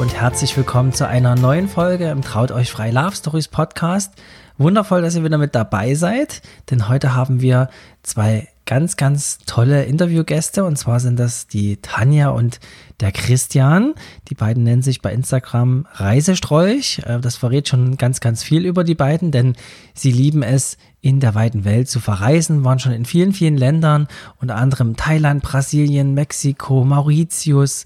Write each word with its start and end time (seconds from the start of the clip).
Und 0.00 0.14
herzlich 0.14 0.56
willkommen 0.56 0.94
zu 0.94 1.06
einer 1.06 1.34
neuen 1.34 1.68
Folge 1.68 2.08
im 2.08 2.22
Traut 2.22 2.52
euch 2.52 2.70
frei 2.70 2.90
Love 2.90 3.14
Stories 3.14 3.48
Podcast. 3.48 4.14
Wundervoll, 4.56 5.02
dass 5.02 5.14
ihr 5.14 5.24
wieder 5.24 5.36
mit 5.36 5.54
dabei 5.54 5.94
seid, 5.94 6.40
denn 6.70 6.88
heute 6.88 7.14
haben 7.14 7.42
wir 7.42 7.68
zwei 8.02 8.48
ganz, 8.64 8.96
ganz 8.96 9.40
tolle 9.44 9.84
Interviewgäste 9.84 10.64
und 10.64 10.76
zwar 10.76 11.00
sind 11.00 11.18
das 11.18 11.48
die 11.48 11.76
Tanja 11.82 12.30
und 12.30 12.60
der 13.00 13.12
Christian. 13.12 13.92
Die 14.28 14.34
beiden 14.34 14.62
nennen 14.64 14.80
sich 14.80 15.02
bei 15.02 15.12
Instagram 15.12 15.86
Reisestrolch. 15.92 17.02
Äh, 17.04 17.20
das 17.20 17.36
verrät 17.36 17.68
schon 17.68 17.98
ganz, 17.98 18.20
ganz 18.20 18.42
viel 18.42 18.64
über 18.64 18.84
die 18.84 18.94
beiden, 18.94 19.32
denn 19.32 19.54
sie 19.92 20.12
lieben 20.12 20.42
es, 20.42 20.78
in 21.02 21.20
der 21.20 21.34
weiten 21.34 21.66
Welt 21.66 21.90
zu 21.90 22.00
verreisen, 22.00 22.64
waren 22.64 22.78
schon 22.78 22.92
in 22.92 23.04
vielen, 23.04 23.34
vielen 23.34 23.58
Ländern, 23.58 24.08
unter 24.40 24.56
anderem 24.56 24.96
Thailand, 24.96 25.42
Brasilien, 25.42 26.14
Mexiko, 26.14 26.84
Mauritius, 26.84 27.84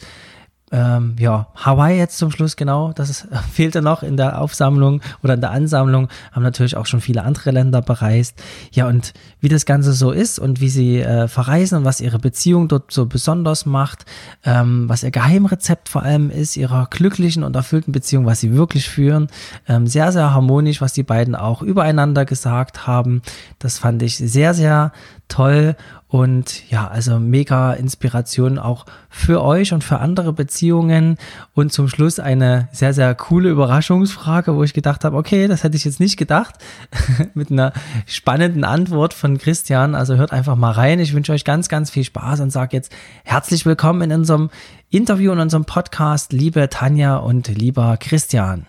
ähm, 0.72 1.14
ja, 1.18 1.48
Hawaii 1.54 1.96
jetzt 1.98 2.18
zum 2.18 2.30
Schluss, 2.30 2.56
genau, 2.56 2.92
das 2.92 3.10
ist, 3.10 3.28
fehlte 3.52 3.82
noch 3.82 4.02
in 4.02 4.16
der 4.16 4.40
Aufsammlung 4.40 5.02
oder 5.22 5.34
in 5.34 5.40
der 5.40 5.50
Ansammlung, 5.50 6.08
haben 6.32 6.42
natürlich 6.42 6.76
auch 6.76 6.86
schon 6.86 7.00
viele 7.00 7.22
andere 7.22 7.50
Länder 7.50 7.82
bereist. 7.82 8.42
Ja, 8.72 8.88
und 8.88 9.12
wie 9.40 9.48
das 9.48 9.66
Ganze 9.66 9.92
so 9.92 10.10
ist 10.10 10.38
und 10.38 10.60
wie 10.60 10.70
sie 10.70 11.00
äh, 11.00 11.28
verreisen 11.28 11.78
und 11.78 11.84
was 11.84 12.00
ihre 12.00 12.18
Beziehung 12.18 12.68
dort 12.68 12.90
so 12.90 13.06
besonders 13.06 13.66
macht, 13.66 14.06
ähm, 14.44 14.88
was 14.88 15.02
ihr 15.02 15.10
Geheimrezept 15.10 15.88
vor 15.88 16.02
allem 16.02 16.30
ist, 16.30 16.56
ihrer 16.56 16.86
glücklichen 16.90 17.44
und 17.44 17.54
erfüllten 17.54 17.92
Beziehung, 17.92 18.26
was 18.26 18.40
sie 18.40 18.54
wirklich 18.54 18.88
führen. 18.88 19.28
Ähm, 19.68 19.86
sehr, 19.86 20.12
sehr 20.12 20.32
harmonisch, 20.32 20.80
was 20.80 20.92
die 20.92 21.02
beiden 21.02 21.34
auch 21.34 21.62
übereinander 21.62 22.24
gesagt 22.24 22.86
haben. 22.86 23.22
Das 23.58 23.78
fand 23.78 24.02
ich 24.02 24.16
sehr, 24.16 24.54
sehr 24.54 24.92
toll 25.28 25.76
und 26.14 26.70
ja, 26.70 26.86
also 26.86 27.18
mega 27.18 27.72
Inspiration 27.72 28.56
auch 28.60 28.86
für 29.10 29.42
euch 29.42 29.72
und 29.72 29.82
für 29.82 29.98
andere 29.98 30.32
Beziehungen. 30.32 31.18
Und 31.54 31.72
zum 31.72 31.88
Schluss 31.88 32.20
eine 32.20 32.68
sehr, 32.70 32.94
sehr 32.94 33.12
coole 33.16 33.50
Überraschungsfrage, 33.50 34.54
wo 34.54 34.62
ich 34.62 34.74
gedacht 34.74 35.04
habe, 35.04 35.16
okay, 35.16 35.48
das 35.48 35.64
hätte 35.64 35.76
ich 35.76 35.84
jetzt 35.84 35.98
nicht 35.98 36.16
gedacht. 36.16 36.54
Mit 37.34 37.50
einer 37.50 37.72
spannenden 38.06 38.62
Antwort 38.62 39.12
von 39.12 39.38
Christian. 39.38 39.96
Also 39.96 40.14
hört 40.14 40.32
einfach 40.32 40.54
mal 40.54 40.70
rein. 40.70 41.00
Ich 41.00 41.14
wünsche 41.14 41.32
euch 41.32 41.44
ganz, 41.44 41.68
ganz 41.68 41.90
viel 41.90 42.04
Spaß 42.04 42.38
und 42.38 42.50
sage 42.50 42.76
jetzt 42.76 42.92
herzlich 43.24 43.66
willkommen 43.66 44.02
in 44.02 44.20
unserem 44.20 44.50
Interview, 44.90 45.32
in 45.32 45.40
unserem 45.40 45.64
Podcast, 45.64 46.32
liebe 46.32 46.68
Tanja 46.68 47.16
und 47.16 47.48
lieber 47.48 47.96
Christian. 47.98 48.66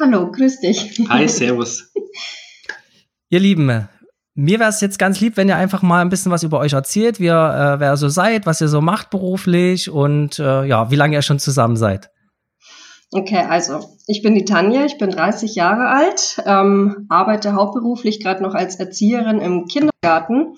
Hallo, 0.00 0.32
grüß 0.32 0.58
dich. 0.58 1.00
Hi, 1.08 1.28
servus. 1.28 1.92
Ihr 3.28 3.38
Lieben, 3.38 3.88
mir 4.34 4.58
wäre 4.58 4.70
es 4.70 4.80
jetzt 4.80 4.98
ganz 4.98 5.20
lieb, 5.20 5.36
wenn 5.36 5.48
ihr 5.48 5.56
einfach 5.56 5.82
mal 5.82 6.00
ein 6.00 6.08
bisschen 6.08 6.32
was 6.32 6.42
über 6.42 6.58
euch 6.58 6.72
erzählt, 6.72 7.20
wie 7.20 7.26
ihr, 7.26 7.74
äh, 7.76 7.80
wer 7.80 7.92
ihr 7.92 7.96
so 7.96 8.08
seid, 8.08 8.46
was 8.46 8.60
ihr 8.60 8.68
so 8.68 8.80
macht 8.80 9.10
beruflich 9.10 9.90
und 9.90 10.38
äh, 10.38 10.64
ja, 10.64 10.90
wie 10.90 10.96
lange 10.96 11.14
ihr 11.14 11.22
schon 11.22 11.38
zusammen 11.38 11.76
seid. 11.76 12.10
Okay, 13.10 13.44
also 13.46 13.98
ich 14.06 14.22
bin 14.22 14.34
die 14.34 14.46
Tanja, 14.46 14.86
ich 14.86 14.96
bin 14.96 15.10
30 15.10 15.54
Jahre 15.54 15.88
alt, 15.88 16.42
ähm, 16.46 17.06
arbeite 17.10 17.52
hauptberuflich 17.52 18.20
gerade 18.20 18.42
noch 18.42 18.54
als 18.54 18.76
Erzieherin 18.76 19.38
im 19.38 19.66
Kindergarten 19.66 20.54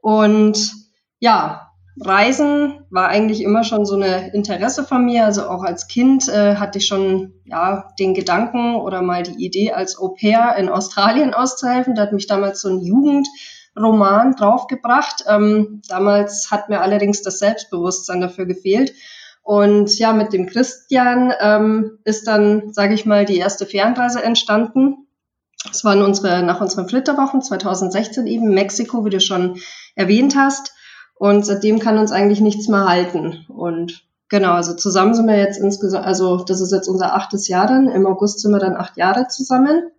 und 0.00 0.72
ja, 1.18 1.65
Reisen 1.98 2.80
war 2.90 3.08
eigentlich 3.08 3.42
immer 3.42 3.64
schon 3.64 3.86
so 3.86 3.94
eine 3.94 4.32
Interesse 4.34 4.84
von 4.84 5.04
mir. 5.04 5.24
Also 5.24 5.48
auch 5.48 5.62
als 5.62 5.88
Kind 5.88 6.28
äh, 6.28 6.56
hatte 6.56 6.78
ich 6.78 6.86
schon 6.86 7.32
ja 7.44 7.88
den 7.98 8.12
Gedanken 8.12 8.76
oder 8.76 9.00
mal 9.02 9.22
die 9.22 9.44
Idee, 9.44 9.72
als 9.72 9.98
Au 9.98 10.08
pair 10.08 10.56
in 10.58 10.68
Australien 10.68 11.32
auszuhelfen. 11.32 11.94
Da 11.94 12.02
hat 12.02 12.12
mich 12.12 12.26
damals 12.26 12.60
so 12.60 12.68
ein 12.68 12.80
Jugendroman 12.80 14.36
draufgebracht. 14.36 15.24
Ähm, 15.26 15.80
damals 15.88 16.50
hat 16.50 16.68
mir 16.68 16.80
allerdings 16.80 17.22
das 17.22 17.38
Selbstbewusstsein 17.38 18.20
dafür 18.20 18.44
gefehlt. 18.44 18.92
Und 19.42 19.96
ja, 19.98 20.12
mit 20.12 20.32
dem 20.32 20.46
Christian 20.46 21.32
ähm, 21.40 21.98
ist 22.04 22.26
dann, 22.26 22.74
sage 22.74 22.94
ich 22.94 23.06
mal, 23.06 23.24
die 23.24 23.38
erste 23.38 23.64
Fernreise 23.64 24.22
entstanden. 24.22 25.06
Das 25.64 25.84
waren 25.84 26.02
unsere 26.02 26.42
nach 26.42 26.60
unseren 26.60 26.88
Flitterwochen 26.88 27.40
2016 27.40 28.26
eben 28.26 28.52
Mexiko, 28.52 29.04
wie 29.04 29.10
du 29.10 29.20
schon 29.20 29.60
erwähnt 29.94 30.36
hast. 30.36 30.74
Und 31.18 31.46
seitdem 31.46 31.78
kann 31.78 31.98
uns 31.98 32.12
eigentlich 32.12 32.40
nichts 32.40 32.68
mehr 32.68 32.86
halten. 32.86 33.46
Und 33.48 34.04
genau, 34.28 34.52
also 34.52 34.74
zusammen 34.76 35.14
sind 35.14 35.26
wir 35.26 35.38
jetzt 35.38 35.58
insgesamt, 35.58 36.04
also 36.04 36.44
das 36.44 36.60
ist 36.60 36.72
jetzt 36.72 36.88
unser 36.88 37.14
achtes 37.14 37.48
Jahr 37.48 37.66
dann. 37.66 37.88
Im 37.88 38.06
August 38.06 38.40
sind 38.40 38.52
wir 38.52 38.58
dann 38.58 38.76
acht 38.76 38.96
Jahre 38.96 39.26
zusammen. 39.28 39.90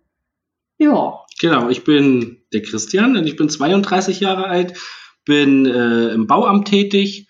Ja. 0.78 1.24
Genau, 1.40 1.68
ich 1.68 1.84
bin 1.84 2.38
der 2.52 2.62
Christian 2.62 3.16
und 3.16 3.26
ich 3.26 3.36
bin 3.36 3.48
32 3.48 4.20
Jahre 4.20 4.46
alt, 4.46 4.78
bin 5.24 5.66
äh, 5.66 6.10
im 6.10 6.26
Bauamt 6.26 6.68
tätig. 6.68 7.28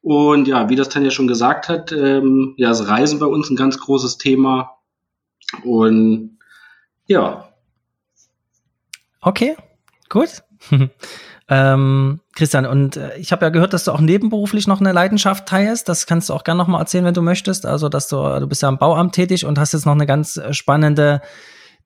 Und 0.00 0.48
ja, 0.48 0.70
wie 0.70 0.76
das 0.76 0.88
Tanja 0.88 1.10
schon 1.10 1.28
gesagt 1.28 1.68
hat, 1.68 1.92
ähm, 1.92 2.54
ja, 2.56 2.68
das 2.68 2.88
Reisen 2.88 3.18
bei 3.18 3.26
uns 3.26 3.50
ein 3.50 3.56
ganz 3.56 3.78
großes 3.78 4.16
Thema. 4.16 4.78
Und 5.64 6.38
ja. 7.06 7.52
Okay, 9.20 9.56
gut. 10.08 10.42
Ähm, 11.50 12.20
Christian, 12.34 12.66
und 12.66 12.98
äh, 12.98 13.16
ich 13.16 13.32
habe 13.32 13.46
ja 13.46 13.48
gehört, 13.48 13.72
dass 13.72 13.84
du 13.84 13.92
auch 13.92 14.00
nebenberuflich 14.00 14.66
noch 14.66 14.80
eine 14.80 14.92
Leidenschaft 14.92 15.48
teilst. 15.48 15.88
Das 15.88 16.06
kannst 16.06 16.28
du 16.28 16.34
auch 16.34 16.44
gerne 16.44 16.58
noch 16.58 16.68
mal 16.68 16.78
erzählen, 16.78 17.06
wenn 17.06 17.14
du 17.14 17.22
möchtest. 17.22 17.64
Also, 17.64 17.88
dass 17.88 18.08
du, 18.08 18.16
du 18.38 18.46
bist 18.46 18.60
ja 18.60 18.68
im 18.68 18.76
Bauamt 18.76 19.14
tätig 19.14 19.46
und 19.46 19.58
hast 19.58 19.72
jetzt 19.72 19.86
noch 19.86 19.94
eine 19.94 20.04
ganz 20.04 20.36
äh, 20.36 20.52
spannende 20.52 21.22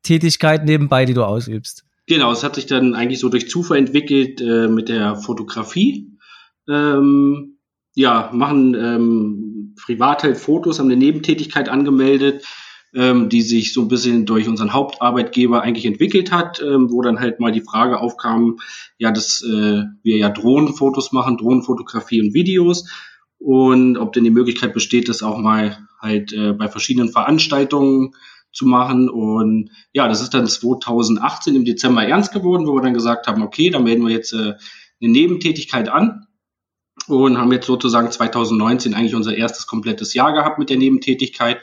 Tätigkeit 0.02 0.64
nebenbei, 0.64 1.04
die 1.04 1.14
du 1.14 1.22
ausübst. 1.22 1.84
Genau, 2.08 2.32
es 2.32 2.42
hat 2.42 2.56
sich 2.56 2.66
dann 2.66 2.96
eigentlich 2.96 3.20
so 3.20 3.28
durch 3.28 3.48
Zufall 3.48 3.78
entwickelt 3.78 4.40
äh, 4.40 4.66
mit 4.66 4.88
der 4.88 5.14
Fotografie. 5.14 6.10
Ähm, 6.68 7.58
ja, 7.94 8.30
machen 8.32 8.74
ähm, 8.74 9.76
privat 9.80 10.24
halt 10.24 10.38
Fotos, 10.38 10.80
haben 10.80 10.86
eine 10.86 10.96
Nebentätigkeit 10.96 11.68
angemeldet 11.68 12.44
ähm, 12.94 13.28
die 13.28 13.42
sich 13.42 13.72
so 13.72 13.82
ein 13.82 13.88
bisschen 13.88 14.26
durch 14.26 14.48
unseren 14.48 14.72
Hauptarbeitgeber 14.72 15.62
eigentlich 15.62 15.86
entwickelt 15.86 16.30
hat, 16.30 16.60
ähm, 16.60 16.90
wo 16.90 17.02
dann 17.02 17.20
halt 17.20 17.40
mal 17.40 17.52
die 17.52 17.62
Frage 17.62 18.00
aufkam, 18.00 18.58
ja, 18.98 19.10
dass 19.10 19.42
äh, 19.42 19.82
wir 20.02 20.16
ja 20.16 20.28
Drohnenfotos 20.28 21.12
machen, 21.12 21.38
Drohnenfotografie 21.38 22.20
und 22.20 22.34
Videos 22.34 22.84
und 23.38 23.96
ob 23.96 24.12
denn 24.12 24.24
die 24.24 24.30
Möglichkeit 24.30 24.72
besteht, 24.72 25.08
das 25.08 25.22
auch 25.22 25.36
mal 25.36 25.78
halt 26.00 26.32
äh, 26.32 26.52
bei 26.52 26.68
verschiedenen 26.68 27.08
Veranstaltungen 27.08 28.14
zu 28.52 28.66
machen. 28.66 29.08
Und 29.08 29.70
ja, 29.92 30.06
das 30.06 30.22
ist 30.22 30.34
dann 30.34 30.46
2018 30.46 31.56
im 31.56 31.64
Dezember 31.64 32.04
ernst 32.04 32.32
geworden, 32.32 32.66
wo 32.66 32.74
wir 32.74 32.82
dann 32.82 32.94
gesagt 32.94 33.26
haben, 33.26 33.42
okay, 33.42 33.70
dann 33.70 33.84
melden 33.84 34.06
wir 34.06 34.12
jetzt 34.12 34.32
äh, 34.32 34.54
eine 35.00 35.10
Nebentätigkeit 35.12 35.88
an 35.88 36.26
und 37.08 37.38
haben 37.38 37.52
jetzt 37.52 37.66
sozusagen 37.66 38.10
2019 38.10 38.94
eigentlich 38.94 39.14
unser 39.14 39.36
erstes 39.36 39.66
komplettes 39.66 40.14
Jahr 40.14 40.32
gehabt 40.32 40.58
mit 40.58 40.70
der 40.70 40.76
Nebentätigkeit 40.76 41.62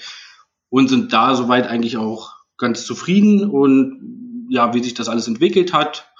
und 0.69 0.88
sind 0.88 1.13
da 1.13 1.35
soweit 1.35 1.68
eigentlich 1.68 1.97
auch 1.97 2.35
ganz 2.57 2.85
zufrieden 2.85 3.50
und 3.50 4.47
ja, 4.50 4.74
wie 4.74 4.84
sich 4.84 4.94
das 4.94 5.09
alles 5.09 5.28
entwickelt 5.28 5.74
hat. 5.74 6.12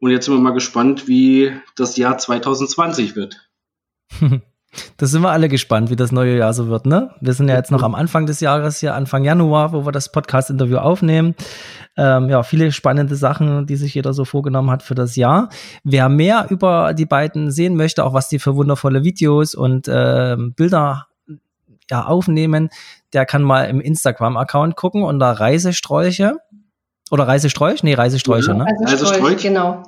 Und 0.00 0.10
jetzt 0.10 0.24
sind 0.24 0.34
wir 0.34 0.40
mal 0.40 0.50
gespannt, 0.50 1.06
wie 1.06 1.52
das 1.76 1.96
Jahr 1.96 2.18
2020 2.18 3.16
wird. 3.16 3.48
Da 4.96 5.04
sind 5.04 5.20
wir 5.20 5.30
alle 5.30 5.50
gespannt, 5.50 5.90
wie 5.90 5.96
das 5.96 6.12
neue 6.12 6.38
Jahr 6.38 6.54
so 6.54 6.68
wird, 6.68 6.86
ne? 6.86 7.10
Wir 7.20 7.34
sind 7.34 7.48
ja 7.48 7.56
jetzt 7.56 7.70
noch 7.70 7.82
am 7.82 7.94
Anfang 7.94 8.24
des 8.24 8.40
Jahres, 8.40 8.78
hier 8.78 8.94
Anfang 8.94 9.22
Januar, 9.22 9.72
wo 9.72 9.84
wir 9.84 9.92
das 9.92 10.10
Podcast-Interview 10.10 10.78
aufnehmen. 10.78 11.34
Ähm, 11.96 12.30
ja, 12.30 12.42
viele 12.42 12.72
spannende 12.72 13.16
Sachen, 13.16 13.66
die 13.66 13.76
sich 13.76 13.94
jeder 13.94 14.14
so 14.14 14.24
vorgenommen 14.24 14.70
hat 14.70 14.82
für 14.82 14.94
das 14.94 15.14
Jahr. 15.14 15.50
Wer 15.84 16.08
mehr 16.08 16.46
über 16.48 16.94
die 16.94 17.04
beiden 17.04 17.50
sehen 17.50 17.76
möchte, 17.76 18.02
auch 18.02 18.14
was 18.14 18.30
die 18.30 18.38
für 18.38 18.56
wundervolle 18.56 19.04
Videos 19.04 19.54
und 19.54 19.88
äh, 19.88 20.36
Bilder 20.56 21.06
ja, 21.92 22.06
aufnehmen, 22.06 22.70
der 23.12 23.26
kann 23.26 23.42
mal 23.42 23.64
im 23.64 23.82
Instagram-Account 23.82 24.76
gucken 24.76 25.02
unter 25.02 25.26
Reisesträuche. 25.26 26.38
Oder 27.10 27.28
Reisesträuch? 27.28 27.82
Nee, 27.82 27.92
Reisesträuche, 27.92 28.54
ne? 28.54 28.64
Reisesträuch, 28.86 29.42
genau. 29.42 29.82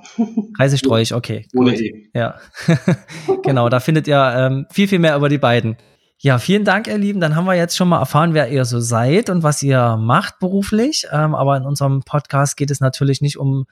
Reisesträuch, 0.59 1.15
okay. 1.15 1.47
Ohne 1.57 1.75
E. 1.75 2.11
Ja. 2.13 2.35
genau, 3.43 3.71
da 3.71 3.81
findet 3.81 4.07
ihr 4.07 4.35
ähm, 4.37 4.67
viel, 4.71 4.87
viel 4.87 4.99
mehr 4.99 5.17
über 5.17 5.31
die 5.31 5.39
beiden. 5.39 5.79
Ja, 6.19 6.39
vielen 6.39 6.67
Dank, 6.67 6.87
ihr 6.87 6.99
Lieben. 6.99 7.21
Dann 7.21 7.35
haben 7.35 7.47
wir 7.47 7.55
jetzt 7.55 7.79
schon 7.79 7.89
mal 7.89 7.99
erfahren, 7.99 8.35
wer 8.35 8.51
ihr 8.51 8.67
so 8.67 8.79
seid 8.81 9.31
und 9.31 9.43
was 9.43 9.63
ihr 9.63 9.97
macht 9.97 10.39
beruflich. 10.39 11.07
Ähm, 11.11 11.35
aber 11.35 11.57
in 11.57 11.65
unserem 11.65 12.03
Podcast 12.03 12.59
geht 12.59 12.71
es 12.71 12.81
natürlich 12.81 13.23
nicht 13.23 13.39
um 13.39 13.65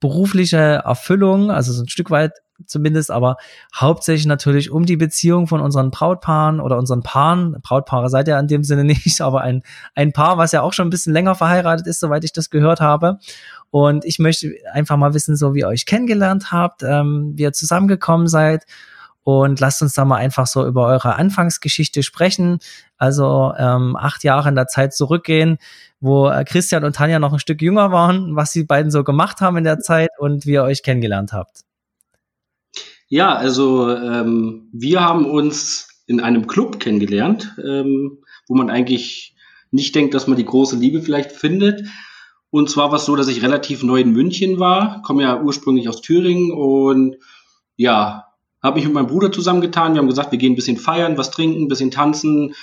berufliche 0.00 0.82
Erfüllung. 0.84 1.50
Also 1.50 1.72
so 1.72 1.82
ein 1.82 1.88
Stück 1.88 2.10
weit 2.10 2.32
zumindest, 2.66 3.10
aber 3.10 3.36
hauptsächlich 3.74 4.26
natürlich 4.26 4.70
um 4.70 4.86
die 4.86 4.96
Beziehung 4.96 5.46
von 5.46 5.60
unseren 5.60 5.90
Brautpaaren 5.90 6.60
oder 6.60 6.76
unseren 6.78 7.02
Paaren. 7.02 7.56
Brautpaare 7.62 8.08
seid 8.10 8.28
ihr 8.28 8.38
in 8.38 8.48
dem 8.48 8.64
Sinne 8.64 8.84
nicht, 9.04 9.20
aber 9.20 9.42
ein, 9.42 9.62
ein 9.94 10.12
Paar, 10.12 10.38
was 10.38 10.52
ja 10.52 10.62
auch 10.62 10.72
schon 10.72 10.88
ein 10.88 10.90
bisschen 10.90 11.12
länger 11.12 11.34
verheiratet 11.34 11.86
ist, 11.86 12.00
soweit 12.00 12.24
ich 12.24 12.32
das 12.32 12.50
gehört 12.50 12.80
habe. 12.80 13.18
Und 13.70 14.04
ich 14.04 14.18
möchte 14.18 14.54
einfach 14.72 14.96
mal 14.96 15.14
wissen, 15.14 15.36
so 15.36 15.54
wie 15.54 15.60
ihr 15.60 15.68
euch 15.68 15.86
kennengelernt 15.86 16.52
habt, 16.52 16.82
ähm, 16.82 17.32
wie 17.36 17.42
ihr 17.42 17.52
zusammengekommen 17.52 18.26
seid 18.26 18.64
und 19.28 19.60
lasst 19.60 19.82
uns 19.82 19.92
da 19.92 20.06
mal 20.06 20.16
einfach 20.16 20.46
so 20.46 20.66
über 20.66 20.86
eure 20.86 21.16
Anfangsgeschichte 21.16 22.02
sprechen. 22.02 22.60
Also 22.96 23.52
ähm, 23.58 23.94
acht 23.94 24.24
Jahre 24.24 24.48
in 24.48 24.54
der 24.54 24.68
Zeit 24.68 24.94
zurückgehen, 24.94 25.58
wo 26.00 26.30
äh, 26.30 26.44
Christian 26.44 26.82
und 26.82 26.96
Tanja 26.96 27.18
noch 27.18 27.34
ein 27.34 27.38
Stück 27.38 27.60
jünger 27.60 27.92
waren, 27.92 28.36
was 28.36 28.52
sie 28.52 28.64
beiden 28.64 28.90
so 28.90 29.04
gemacht 29.04 29.42
haben 29.42 29.58
in 29.58 29.64
der 29.64 29.80
Zeit 29.80 30.08
und 30.18 30.46
wie 30.46 30.52
ihr 30.52 30.62
euch 30.62 30.82
kennengelernt 30.82 31.34
habt. 31.34 31.67
Ja, 33.10 33.34
also 33.34 33.88
ähm, 33.88 34.68
wir 34.72 35.00
haben 35.00 35.24
uns 35.24 35.88
in 36.06 36.20
einem 36.20 36.46
Club 36.46 36.78
kennengelernt, 36.78 37.54
ähm, 37.64 38.18
wo 38.46 38.54
man 38.54 38.68
eigentlich 38.68 39.34
nicht 39.70 39.94
denkt, 39.94 40.12
dass 40.12 40.26
man 40.26 40.36
die 40.36 40.44
große 40.44 40.76
Liebe 40.76 41.00
vielleicht 41.00 41.32
findet. 41.32 41.88
Und 42.50 42.68
zwar 42.68 42.90
war 42.90 42.96
es 42.96 43.06
so, 43.06 43.16
dass 43.16 43.28
ich 43.28 43.42
relativ 43.42 43.82
neu 43.82 44.00
in 44.00 44.12
München 44.12 44.58
war, 44.58 45.00
komme 45.02 45.22
ja 45.22 45.40
ursprünglich 45.40 45.88
aus 45.88 46.02
Thüringen 46.02 46.50
und 46.50 47.16
ja, 47.76 48.26
habe 48.62 48.76
mich 48.76 48.84
mit 48.84 48.94
meinem 48.94 49.06
Bruder 49.06 49.32
zusammengetan. 49.32 49.94
Wir 49.94 50.00
haben 50.00 50.08
gesagt, 50.08 50.32
wir 50.32 50.38
gehen 50.38 50.52
ein 50.52 50.56
bisschen 50.56 50.76
feiern, 50.76 51.16
was 51.16 51.30
trinken, 51.30 51.62
ein 51.62 51.68
bisschen 51.68 51.90
tanzen 51.90 52.54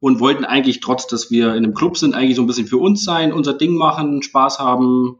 und 0.00 0.20
wollten 0.20 0.44
eigentlich, 0.44 0.80
trotz 0.80 1.08
dass 1.08 1.30
wir 1.30 1.54
in 1.54 1.64
einem 1.64 1.74
Club 1.74 1.96
sind, 1.96 2.14
eigentlich 2.14 2.36
so 2.36 2.42
ein 2.42 2.46
bisschen 2.46 2.68
für 2.68 2.78
uns 2.78 3.02
sein, 3.02 3.32
unser 3.32 3.54
Ding 3.54 3.74
machen, 3.74 4.22
Spaß 4.22 4.60
haben. 4.60 5.18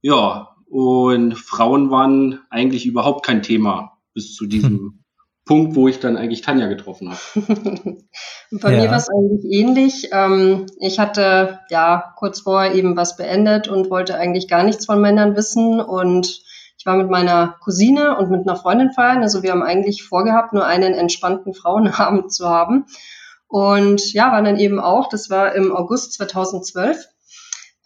Ja, 0.00 0.54
und 0.66 1.36
Frauen 1.36 1.90
waren 1.90 2.40
eigentlich 2.48 2.86
überhaupt 2.86 3.24
kein 3.24 3.42
Thema 3.42 3.93
bis 4.14 4.34
zu 4.34 4.46
diesem 4.46 4.70
hm. 4.70 5.04
Punkt, 5.44 5.76
wo 5.76 5.88
ich 5.88 6.00
dann 6.00 6.16
eigentlich 6.16 6.40
Tanja 6.40 6.68
getroffen 6.68 7.10
habe. 7.10 7.98
Bei 8.50 8.72
ja. 8.72 8.82
mir 8.82 8.90
war 8.90 8.96
es 8.96 9.10
eigentlich 9.10 9.44
ähnlich. 9.52 10.08
Ähm, 10.12 10.66
ich 10.80 10.98
hatte 10.98 11.60
ja 11.68 12.14
kurz 12.16 12.40
vorher 12.40 12.74
eben 12.74 12.96
was 12.96 13.16
beendet 13.16 13.68
und 13.68 13.90
wollte 13.90 14.16
eigentlich 14.16 14.48
gar 14.48 14.64
nichts 14.64 14.86
von 14.86 15.00
Männern 15.00 15.36
wissen 15.36 15.80
und 15.80 16.42
ich 16.78 16.86
war 16.86 16.96
mit 16.96 17.10
meiner 17.10 17.56
Cousine 17.62 18.16
und 18.18 18.30
mit 18.30 18.46
einer 18.46 18.56
Freundin 18.56 18.92
feiern. 18.92 19.22
Also 19.22 19.42
wir 19.42 19.52
haben 19.52 19.62
eigentlich 19.62 20.02
vorgehabt, 20.02 20.52
nur 20.52 20.66
einen 20.66 20.94
entspannten 20.94 21.54
Frauenabend 21.54 22.32
zu 22.32 22.48
haben. 22.48 22.86
Und 23.46 24.12
ja, 24.12 24.32
waren 24.32 24.44
dann 24.44 24.58
eben 24.58 24.80
auch, 24.80 25.08
das 25.08 25.30
war 25.30 25.54
im 25.54 25.74
August 25.74 26.14
2012, 26.14 27.06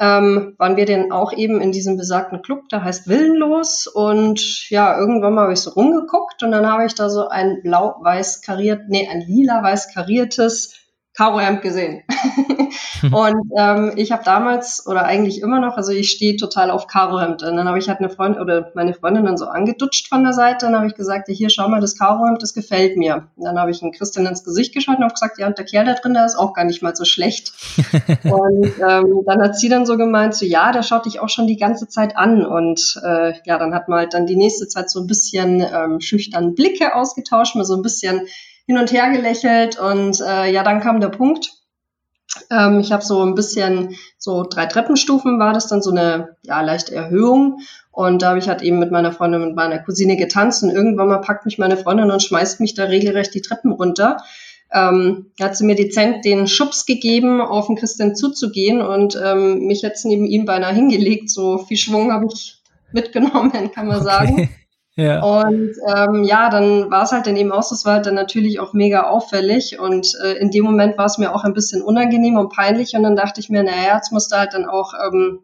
ähm, 0.00 0.54
waren 0.58 0.76
wir 0.76 0.86
denn 0.86 1.10
auch 1.10 1.32
eben 1.32 1.60
in 1.60 1.72
diesem 1.72 1.96
besagten 1.96 2.42
Club, 2.42 2.68
der 2.68 2.84
heißt 2.84 3.08
Willenlos. 3.08 3.86
Und 3.86 4.68
ja, 4.70 4.98
irgendwann 4.98 5.34
mal 5.34 5.42
habe 5.42 5.52
ich 5.52 5.60
so 5.60 5.70
rumgeguckt 5.70 6.42
und 6.42 6.52
dann 6.52 6.70
habe 6.70 6.86
ich 6.86 6.94
da 6.94 7.10
so 7.10 7.28
ein 7.28 7.62
blau-weiß 7.62 8.42
kariert, 8.42 8.82
nee, 8.88 9.08
ein 9.08 9.22
lila-weiß 9.22 9.92
kariertes 9.92 10.74
Karohemd 11.18 11.62
gesehen. 11.62 12.04
und 13.02 13.50
ähm, 13.58 13.92
ich 13.96 14.12
habe 14.12 14.22
damals 14.22 14.86
oder 14.86 15.04
eigentlich 15.04 15.42
immer 15.42 15.58
noch, 15.58 15.76
also 15.76 15.90
ich 15.90 16.12
stehe 16.12 16.36
total 16.36 16.70
auf 16.70 16.86
Karohemd. 16.86 17.42
Und 17.42 17.56
dann 17.56 17.66
habe 17.66 17.80
ich 17.80 17.88
halt 17.88 17.98
eine 17.98 18.08
Freundin 18.08 18.40
oder 18.40 18.70
meine 18.76 18.94
Freundin 18.94 19.24
dann 19.24 19.36
so 19.36 19.46
angedutscht 19.46 20.08
von 20.08 20.22
der 20.22 20.32
Seite. 20.32 20.66
Dann 20.66 20.76
habe 20.76 20.86
ich 20.86 20.94
gesagt, 20.94 21.28
hier 21.28 21.50
schau 21.50 21.68
mal, 21.68 21.80
das 21.80 21.98
Karohemd, 21.98 22.40
das 22.40 22.54
gefällt 22.54 22.96
mir. 22.96 23.26
Und 23.34 23.46
dann 23.46 23.58
habe 23.58 23.72
ich 23.72 23.82
einen 23.82 23.90
Christian 23.90 24.26
ins 24.26 24.44
Gesicht 24.44 24.72
geschaut 24.72 24.98
und 24.98 25.02
habe 25.02 25.12
gesagt, 25.12 25.40
ja, 25.40 25.48
und 25.48 25.58
der 25.58 25.64
Kerl 25.64 25.86
da 25.86 25.94
drin, 25.94 26.14
der 26.14 26.24
ist 26.24 26.38
auch 26.38 26.54
gar 26.54 26.64
nicht 26.64 26.82
mal 26.82 26.94
so 26.94 27.04
schlecht. 27.04 27.52
und 28.22 28.72
ähm, 28.88 29.22
dann 29.26 29.42
hat 29.42 29.58
sie 29.58 29.68
dann 29.68 29.86
so 29.86 29.96
gemeint, 29.96 30.36
so 30.36 30.46
ja, 30.46 30.70
der 30.70 30.84
schaut 30.84 31.06
dich 31.06 31.18
auch 31.18 31.28
schon 31.28 31.48
die 31.48 31.56
ganze 31.56 31.88
Zeit 31.88 32.16
an. 32.16 32.46
Und 32.46 33.00
äh, 33.04 33.32
ja, 33.44 33.58
dann 33.58 33.74
hat 33.74 33.88
man 33.88 33.98
halt 33.98 34.14
dann 34.14 34.26
die 34.26 34.36
nächste 34.36 34.68
Zeit 34.68 34.88
so 34.88 35.00
ein 35.00 35.08
bisschen 35.08 35.62
ähm, 35.62 36.00
schüchtern 36.00 36.54
Blicke 36.54 36.94
ausgetauscht, 36.94 37.56
mal 37.56 37.64
so 37.64 37.74
ein 37.74 37.82
bisschen 37.82 38.28
hin 38.68 38.76
und 38.76 38.92
her 38.92 39.10
gelächelt 39.10 39.78
und 39.78 40.20
äh, 40.20 40.52
ja, 40.52 40.62
dann 40.62 40.80
kam 40.80 41.00
der 41.00 41.08
Punkt. 41.08 41.52
Ähm, 42.50 42.80
ich 42.80 42.92
habe 42.92 43.02
so 43.02 43.22
ein 43.22 43.34
bisschen, 43.34 43.96
so 44.18 44.44
drei 44.44 44.66
Treppenstufen 44.66 45.38
war 45.38 45.54
das 45.54 45.68
dann 45.68 45.80
so 45.80 45.90
eine 45.90 46.36
ja, 46.42 46.60
leichte 46.60 46.94
Erhöhung. 46.94 47.60
Und 47.90 48.20
da 48.20 48.28
habe 48.28 48.38
ich 48.38 48.46
halt 48.46 48.60
eben 48.60 48.78
mit 48.78 48.90
meiner 48.90 49.10
Freundin 49.10 49.42
und 49.42 49.56
meiner 49.56 49.78
Cousine 49.78 50.18
getanzt 50.18 50.62
und 50.62 50.70
irgendwann 50.70 51.08
mal 51.08 51.22
packt 51.22 51.46
mich 51.46 51.56
meine 51.56 51.78
Freundin 51.78 52.10
und 52.10 52.22
schmeißt 52.22 52.60
mich 52.60 52.74
da 52.74 52.84
regelrecht 52.84 53.34
die 53.34 53.40
Treppen 53.40 53.72
runter. 53.72 54.18
Ähm, 54.70 55.32
hat 55.40 55.56
sie 55.56 55.64
mir 55.64 55.74
dezent 55.74 56.26
den 56.26 56.46
Schubs 56.46 56.84
gegeben, 56.84 57.40
auf 57.40 57.68
den 57.68 57.76
Christian 57.76 58.14
zuzugehen 58.14 58.82
und 58.82 59.18
ähm, 59.24 59.66
mich 59.66 59.80
jetzt 59.80 60.04
neben 60.04 60.26
ihm 60.26 60.44
beinahe 60.44 60.74
hingelegt. 60.74 61.30
So 61.30 61.56
viel 61.56 61.78
Schwung 61.78 62.12
habe 62.12 62.26
ich 62.26 62.58
mitgenommen, 62.92 63.72
kann 63.74 63.86
man 63.86 64.02
sagen. 64.02 64.50
Ja. 64.98 65.22
Und 65.22 65.76
ähm, 65.86 66.24
ja, 66.24 66.50
dann 66.50 66.90
war 66.90 67.04
es 67.04 67.12
halt 67.12 67.28
dann 67.28 67.36
eben 67.36 67.52
auch, 67.52 67.68
das 67.68 67.84
war 67.84 67.94
halt 67.94 68.06
dann 68.06 68.16
natürlich 68.16 68.58
auch 68.58 68.72
mega 68.72 69.04
auffällig 69.04 69.78
und 69.78 70.12
äh, 70.24 70.32
in 70.32 70.50
dem 70.50 70.64
Moment 70.64 70.98
war 70.98 71.04
es 71.04 71.18
mir 71.18 71.32
auch 71.32 71.44
ein 71.44 71.54
bisschen 71.54 71.82
unangenehm 71.82 72.36
und 72.36 72.52
peinlich 72.52 72.96
und 72.96 73.04
dann 73.04 73.14
dachte 73.14 73.38
ich 73.38 73.48
mir, 73.48 73.62
naja, 73.62 73.94
jetzt 73.94 74.10
musst 74.10 74.32
du 74.32 74.36
halt 74.36 74.54
dann 74.54 74.66
auch 74.66 74.94
ähm, 75.06 75.38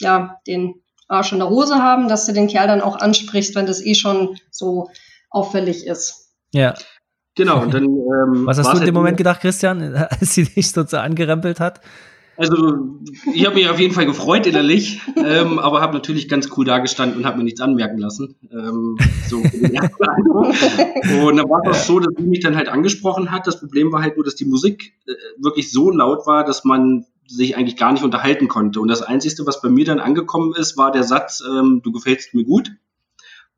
ja 0.00 0.40
den 0.48 0.82
Arsch 1.06 1.30
in 1.30 1.38
der 1.38 1.50
Hose 1.50 1.76
haben, 1.76 2.08
dass 2.08 2.26
du 2.26 2.32
den 2.32 2.48
Kerl 2.48 2.66
dann 2.66 2.80
auch 2.80 2.98
ansprichst, 2.98 3.54
wenn 3.54 3.66
das 3.66 3.80
eh 3.80 3.94
schon 3.94 4.36
so 4.50 4.90
auffällig 5.30 5.86
ist. 5.86 6.32
Ja. 6.52 6.74
Genau, 7.36 7.62
und 7.62 7.72
dann. 7.72 7.84
Ähm, 7.84 8.46
Was 8.46 8.58
hast 8.58 8.66
du 8.66 8.72
in 8.72 8.78
halt 8.78 8.88
dem 8.88 8.94
Moment 8.94 9.16
gedacht, 9.16 9.40
Christian, 9.40 9.94
als 10.10 10.34
sie 10.34 10.46
dich 10.46 10.72
so 10.72 10.80
angerempelt 10.96 11.60
hat? 11.60 11.80
Also 12.36 12.98
ich 13.34 13.44
habe 13.44 13.56
mich 13.56 13.68
auf 13.68 13.78
jeden 13.78 13.92
Fall 13.92 14.06
gefreut 14.06 14.46
innerlich, 14.46 15.00
ähm, 15.16 15.58
aber 15.58 15.80
habe 15.80 15.92
natürlich 15.94 16.28
ganz 16.28 16.48
cool 16.56 16.64
dagestanden 16.64 17.18
und 17.18 17.26
habe 17.26 17.38
mir 17.38 17.44
nichts 17.44 17.60
anmerken 17.60 17.98
lassen. 17.98 18.36
Ähm, 18.50 18.96
so 19.28 19.36
und 19.38 19.52
dann 21.36 21.50
war 21.50 21.60
es 21.64 21.70
auch 21.70 21.84
so, 21.84 22.00
dass 22.00 22.14
sie 22.16 22.22
mich 22.22 22.40
dann 22.40 22.56
halt 22.56 22.68
angesprochen 22.68 23.30
hat. 23.30 23.46
Das 23.46 23.60
Problem 23.60 23.92
war 23.92 24.02
halt 24.02 24.16
nur, 24.16 24.24
dass 24.24 24.36
die 24.36 24.46
Musik 24.46 24.94
äh, 25.06 25.12
wirklich 25.38 25.70
so 25.70 25.90
laut 25.90 26.26
war, 26.26 26.44
dass 26.44 26.64
man 26.64 27.04
sich 27.26 27.56
eigentlich 27.56 27.76
gar 27.76 27.92
nicht 27.92 28.02
unterhalten 28.02 28.48
konnte. 28.48 28.80
Und 28.80 28.88
das 28.88 29.02
Einzige, 29.02 29.46
was 29.46 29.62
bei 29.62 29.68
mir 29.68 29.84
dann 29.84 30.00
angekommen 30.00 30.52
ist, 30.56 30.76
war 30.76 30.90
der 30.90 31.04
Satz, 31.04 31.42
ähm, 31.46 31.80
du 31.84 31.92
gefällst 31.92 32.34
mir 32.34 32.44
gut. 32.44 32.72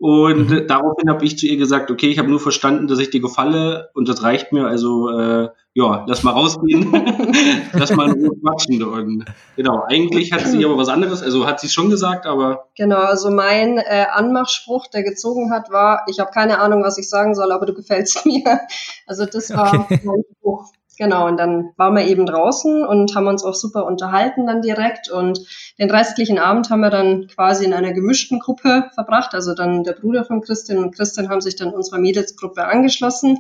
Und 0.02 0.50
mhm. 0.50 0.66
daraufhin 0.66 1.08
habe 1.08 1.24
ich 1.24 1.38
zu 1.38 1.46
ihr 1.46 1.56
gesagt, 1.56 1.88
okay, 1.88 2.08
ich 2.08 2.18
habe 2.18 2.28
nur 2.28 2.40
verstanden, 2.40 2.88
dass 2.88 2.98
ich 2.98 3.10
dir 3.10 3.20
gefalle 3.20 3.90
und 3.94 4.08
das 4.08 4.24
reicht 4.24 4.50
mir. 4.50 4.66
Also 4.66 5.08
äh, 5.10 5.48
ja, 5.74 6.04
lass 6.08 6.24
mal 6.24 6.32
rausgehen, 6.32 6.90
lass 7.72 7.94
mal 7.94 8.08
in 8.08 8.26
Ruhe 8.26 8.36
quatschen. 8.40 8.82
Und, 8.82 9.24
genau, 9.54 9.84
eigentlich 9.86 10.32
hat 10.32 10.44
sie 10.44 10.64
aber 10.64 10.76
was 10.76 10.88
anderes, 10.88 11.22
also 11.22 11.46
hat 11.46 11.60
sie 11.60 11.68
es 11.68 11.72
schon 11.72 11.88
gesagt, 11.88 12.26
aber... 12.26 12.64
Genau, 12.76 12.96
also 12.96 13.30
mein 13.30 13.78
äh, 13.78 14.06
Anmachspruch, 14.10 14.88
der 14.88 15.04
gezogen 15.04 15.52
hat, 15.52 15.70
war, 15.70 16.04
ich 16.08 16.18
habe 16.18 16.32
keine 16.32 16.58
Ahnung, 16.58 16.82
was 16.82 16.98
ich 16.98 17.08
sagen 17.08 17.36
soll, 17.36 17.52
aber 17.52 17.66
du 17.66 17.72
gefällst 17.72 18.26
mir. 18.26 18.58
Also 19.06 19.24
das 19.24 19.50
war 19.50 19.72
okay. 19.72 20.00
mein 20.02 20.24
Spruch. 20.36 20.64
Genau, 21.02 21.26
und 21.26 21.36
dann 21.36 21.72
waren 21.76 21.96
wir 21.96 22.06
eben 22.06 22.26
draußen 22.26 22.86
und 22.86 23.16
haben 23.16 23.26
uns 23.26 23.44
auch 23.44 23.56
super 23.56 23.86
unterhalten 23.86 24.46
dann 24.46 24.62
direkt. 24.62 25.10
Und 25.10 25.40
den 25.76 25.90
restlichen 25.90 26.38
Abend 26.38 26.70
haben 26.70 26.78
wir 26.78 26.90
dann 26.90 27.26
quasi 27.26 27.64
in 27.64 27.74
einer 27.74 27.92
gemischten 27.92 28.38
Gruppe 28.38 28.84
verbracht. 28.94 29.34
Also 29.34 29.52
dann 29.52 29.82
der 29.82 29.94
Bruder 29.94 30.24
von 30.24 30.42
Christian 30.42 30.78
und 30.78 30.94
Christian 30.94 31.28
haben 31.28 31.40
sich 31.40 31.56
dann 31.56 31.74
unserer 31.74 31.98
Mädelsgruppe 31.98 32.64
angeschlossen. 32.66 33.38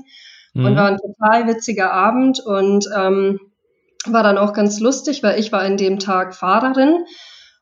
Mhm. 0.54 0.64
Und 0.64 0.76
war 0.76 0.88
ein 0.88 0.98
total 0.98 1.46
witziger 1.46 1.92
Abend 1.92 2.40
und 2.40 2.88
ähm, 2.96 3.38
war 4.06 4.24
dann 4.24 4.38
auch 4.38 4.54
ganz 4.54 4.80
lustig, 4.80 5.22
weil 5.22 5.38
ich 5.38 5.52
war 5.52 5.64
in 5.64 5.76
dem 5.76 6.00
Tag 6.00 6.34
Fahrerin 6.34 7.04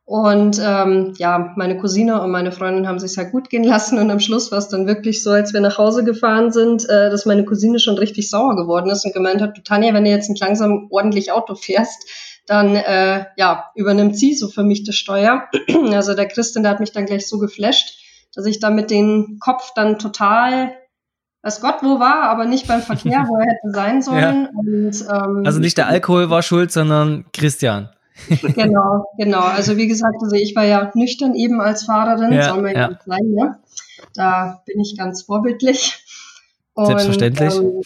und 0.05 0.61
ähm, 0.61 1.15
ja, 1.19 1.53
meine 1.57 1.79
Cousine 1.79 2.21
und 2.21 2.33
meine 2.33 2.51
Freundin 2.51 2.89
haben 2.89 2.99
sich 2.99 3.13
sehr 3.13 3.27
gut 3.27 3.49
gehen 3.49 3.63
lassen 3.63 3.97
und 3.97 4.11
am 4.11 4.19
Schluss 4.19 4.51
war 4.51 4.59
es 4.59 4.67
dann 4.67 4.89
wirklich 4.89 5.23
so, 5.23 5.31
als 5.31 5.53
wir 5.53 5.61
nach 5.61 5.79
Hause 5.79 6.03
gefahren 6.03 6.51
sind, 6.51 6.89
äh, 6.89 7.11
dass 7.11 7.27
meine 7.27 7.45
Cousine 7.45 7.79
schon 7.79 7.97
richtig 7.97 8.29
sauer 8.29 8.57
geworden 8.57 8.91
ist 8.91 9.05
und 9.05 9.15
gemeint 9.15 9.41
hat, 9.41 9.57
du 9.57 9.63
Tanja, 9.63 9.95
wenn 9.95 10.03
du 10.03 10.11
jetzt 10.11 10.29
nicht 10.29 10.41
langsam 10.41 10.89
ordentlich 10.91 11.31
Auto 11.31 11.55
fährst, 11.55 12.09
dann 12.47 12.75
äh, 12.75 13.27
ja, 13.37 13.71
übernimmt 13.77 14.19
sie 14.19 14.35
so 14.35 14.49
für 14.49 14.65
mich 14.65 14.83
das 14.83 14.97
Steuer. 14.97 15.45
Also 15.93 16.15
der 16.15 16.27
Christian, 16.27 16.65
der 16.65 16.73
hat 16.73 16.81
mich 16.81 16.93
dann 16.93 17.07
gleich 17.07 17.29
so 17.29 17.39
geflasht, 17.39 17.99
dass 18.35 18.47
ich 18.47 18.59
da 18.59 18.71
mit 18.71 18.91
dem 18.91 19.39
Kopf 19.41 19.73
dann 19.77 19.99
total 19.99 20.73
weiß 21.43 21.61
Gott 21.61 21.77
wo 21.83 22.01
war, 22.01 22.25
aber 22.25 22.47
nicht 22.47 22.67
beim 22.67 22.83
Verkehr, 22.83 23.27
wo 23.29 23.37
er 23.37 23.47
hätte 23.47 23.71
sein 23.73 24.03
sollen. 24.03 24.49
Ja. 24.49 24.51
Und, 24.57 25.05
ähm, 25.09 25.43
also 25.47 25.61
nicht 25.61 25.79
der 25.79 25.87
Alkohol 25.87 26.31
war 26.31 26.43
schuld, 26.43 26.73
sondern 26.73 27.27
Christian 27.33 27.91
genau, 28.55 29.07
genau. 29.17 29.41
Also 29.41 29.77
wie 29.77 29.89
gesagt, 29.89 30.17
also 30.23 30.37
ich 30.37 30.55
war 30.55 30.65
ja 30.65 30.91
nüchtern 30.95 31.35
eben 31.35 31.61
als 31.61 31.85
Fahrerin, 31.85 32.33
ja, 32.33 32.53
soll 32.53 32.63
man 32.63 32.75
ja 32.75 32.99
sein, 33.07 33.31
ne? 33.31 33.59
Da 34.15 34.63
bin 34.67 34.81
ich 34.81 34.97
ganz 34.97 35.23
vorbildlich. 35.23 36.05
Und, 36.75 36.87
Selbstverständlich. 36.87 37.55
Ähm, 37.57 37.83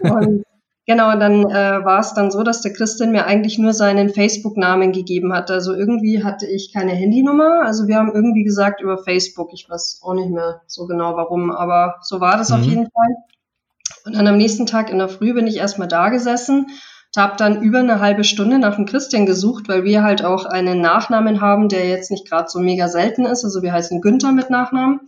und 0.00 0.44
genau, 0.86 1.18
dann 1.18 1.44
äh, 1.44 1.84
war 1.84 2.00
es 2.00 2.14
dann 2.14 2.30
so, 2.30 2.42
dass 2.42 2.62
der 2.62 2.72
Christian 2.72 3.12
mir 3.12 3.26
eigentlich 3.26 3.58
nur 3.58 3.72
seinen 3.72 4.10
Facebook-Namen 4.10 4.92
gegeben 4.92 5.32
hat. 5.32 5.50
Also 5.50 5.74
irgendwie 5.74 6.24
hatte 6.24 6.46
ich 6.46 6.72
keine 6.72 6.92
Handynummer. 6.92 7.62
Also 7.64 7.88
wir 7.88 7.96
haben 7.96 8.12
irgendwie 8.12 8.44
gesagt 8.44 8.80
über 8.80 8.98
Facebook. 8.98 9.50
Ich 9.52 9.68
weiß 9.68 10.00
auch 10.02 10.14
nicht 10.14 10.30
mehr 10.30 10.62
so 10.66 10.86
genau 10.86 11.16
warum, 11.16 11.50
aber 11.50 11.96
so 12.02 12.20
war 12.20 12.36
das 12.36 12.50
mhm. 12.50 12.56
auf 12.56 12.62
jeden 12.62 12.84
Fall. 12.90 13.16
Und 14.04 14.16
dann 14.16 14.26
am 14.26 14.38
nächsten 14.38 14.66
Tag 14.66 14.90
in 14.90 14.98
der 14.98 15.08
Früh 15.08 15.34
bin 15.34 15.46
ich 15.46 15.56
erstmal 15.56 15.88
da 15.88 16.08
gesessen 16.08 16.68
habe 17.16 17.36
dann 17.36 17.62
über 17.62 17.78
eine 17.78 18.00
halbe 18.00 18.24
Stunde 18.24 18.58
nach 18.58 18.76
dem 18.76 18.86
Christian 18.86 19.26
gesucht, 19.26 19.68
weil 19.68 19.84
wir 19.84 20.02
halt 20.02 20.24
auch 20.24 20.44
einen 20.44 20.80
Nachnamen 20.80 21.40
haben, 21.40 21.68
der 21.68 21.88
jetzt 21.88 22.10
nicht 22.10 22.28
gerade 22.28 22.48
so 22.48 22.60
mega 22.60 22.88
selten 22.88 23.24
ist. 23.24 23.44
Also 23.44 23.62
wir 23.62 23.72
heißen 23.72 24.00
Günther 24.00 24.32
mit 24.32 24.50
Nachnamen. 24.50 25.00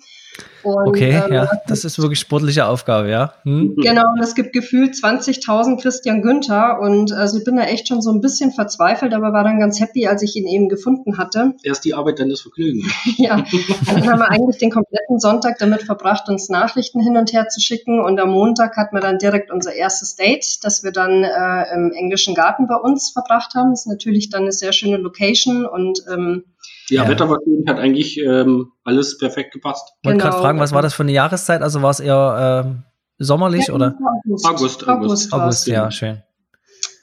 Und, 0.62 0.88
okay, 0.88 1.22
ähm, 1.24 1.32
ja, 1.32 1.48
das 1.66 1.84
ist 1.84 1.98
wirklich 1.98 2.18
sportliche 2.18 2.66
Aufgabe, 2.66 3.08
ja. 3.10 3.32
Hm? 3.44 3.76
Genau, 3.76 4.04
und 4.12 4.22
es 4.22 4.34
gibt 4.34 4.52
gefühlt 4.52 4.94
20.000 4.94 5.80
Christian 5.80 6.22
Günther 6.22 6.78
und 6.80 7.12
also 7.12 7.38
ich 7.38 7.44
bin 7.44 7.56
da 7.56 7.62
echt 7.62 7.88
schon 7.88 8.02
so 8.02 8.12
ein 8.12 8.20
bisschen 8.20 8.52
verzweifelt, 8.52 9.14
aber 9.14 9.32
war 9.32 9.44
dann 9.44 9.58
ganz 9.58 9.80
happy, 9.80 10.06
als 10.06 10.22
ich 10.22 10.36
ihn 10.36 10.46
eben 10.46 10.68
gefunden 10.68 11.16
hatte. 11.16 11.54
Erst 11.62 11.84
die 11.84 11.94
Arbeit, 11.94 12.18
dann 12.18 12.28
das 12.28 12.42
Vergnügen. 12.42 12.90
ja, 13.16 13.42
dann 13.86 14.06
haben 14.06 14.18
wir 14.18 14.30
eigentlich 14.30 14.58
den 14.58 14.70
kompletten 14.70 15.18
Sonntag 15.18 15.58
damit 15.58 15.82
verbracht, 15.82 16.28
uns 16.28 16.48
Nachrichten 16.50 17.00
hin 17.00 17.16
und 17.16 17.32
her 17.32 17.48
zu 17.48 17.60
schicken 17.60 17.98
und 17.98 18.20
am 18.20 18.30
Montag 18.30 18.76
hatten 18.76 18.94
wir 18.94 19.00
dann 19.00 19.18
direkt 19.18 19.50
unser 19.50 19.72
erstes 19.72 20.16
Date, 20.16 20.62
das 20.62 20.82
wir 20.82 20.92
dann 20.92 21.24
äh, 21.24 21.74
im 21.74 21.92
englischen 21.92 22.34
Garten 22.34 22.66
bei 22.66 22.76
uns 22.76 23.10
verbracht 23.10 23.54
haben. 23.54 23.70
Das 23.70 23.80
ist 23.80 23.86
natürlich 23.86 24.28
dann 24.28 24.42
eine 24.42 24.52
sehr 24.52 24.72
schöne 24.72 24.98
Location 24.98 25.64
und 25.64 26.02
ähm, 26.12 26.44
ja, 26.90 27.04
ja. 27.04 27.08
Wetter 27.08 27.28
war 27.28 27.38
schön, 27.44 27.64
hat 27.68 27.78
eigentlich 27.78 28.18
ähm, 28.18 28.72
alles 28.84 29.18
perfekt 29.18 29.52
gepasst. 29.52 29.92
Ich 30.02 30.08
wollte 30.08 30.18
genau. 30.18 30.30
gerade 30.30 30.42
fragen, 30.42 30.60
was 30.60 30.72
war 30.72 30.82
das 30.82 30.94
für 30.94 31.02
eine 31.02 31.12
Jahreszeit? 31.12 31.62
Also 31.62 31.82
war 31.82 31.90
es 31.90 32.00
eher 32.00 32.66
äh, 32.66 33.24
sommerlich 33.24 33.68
ja, 33.68 33.74
oder? 33.74 33.96
August. 34.26 34.46
August, 34.46 34.88
August, 34.88 35.32
August 35.32 35.66
ja, 35.66 35.90
schön. 35.90 36.22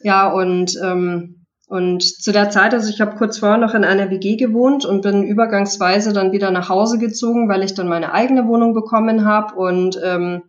Ja, 0.01 0.31
und, 0.31 0.77
ähm, 0.83 1.45
und 1.67 2.03
zu 2.03 2.31
der 2.31 2.49
Zeit, 2.49 2.73
also 2.73 2.89
ich 2.89 3.01
habe 3.01 3.17
kurz 3.17 3.39
vorher 3.39 3.57
noch 3.57 3.73
in 3.73 3.83
einer 3.83 4.09
WG 4.09 4.35
gewohnt 4.35 4.85
und 4.85 5.01
bin 5.01 5.23
übergangsweise 5.23 6.13
dann 6.13 6.31
wieder 6.31 6.51
nach 6.51 6.69
Hause 6.69 6.97
gezogen, 6.97 7.49
weil 7.49 7.63
ich 7.63 7.73
dann 7.73 7.87
meine 7.87 8.13
eigene 8.13 8.47
Wohnung 8.47 8.73
bekommen 8.73 9.25
habe 9.25 9.55
und 9.55 9.99
ähm, 10.03 10.43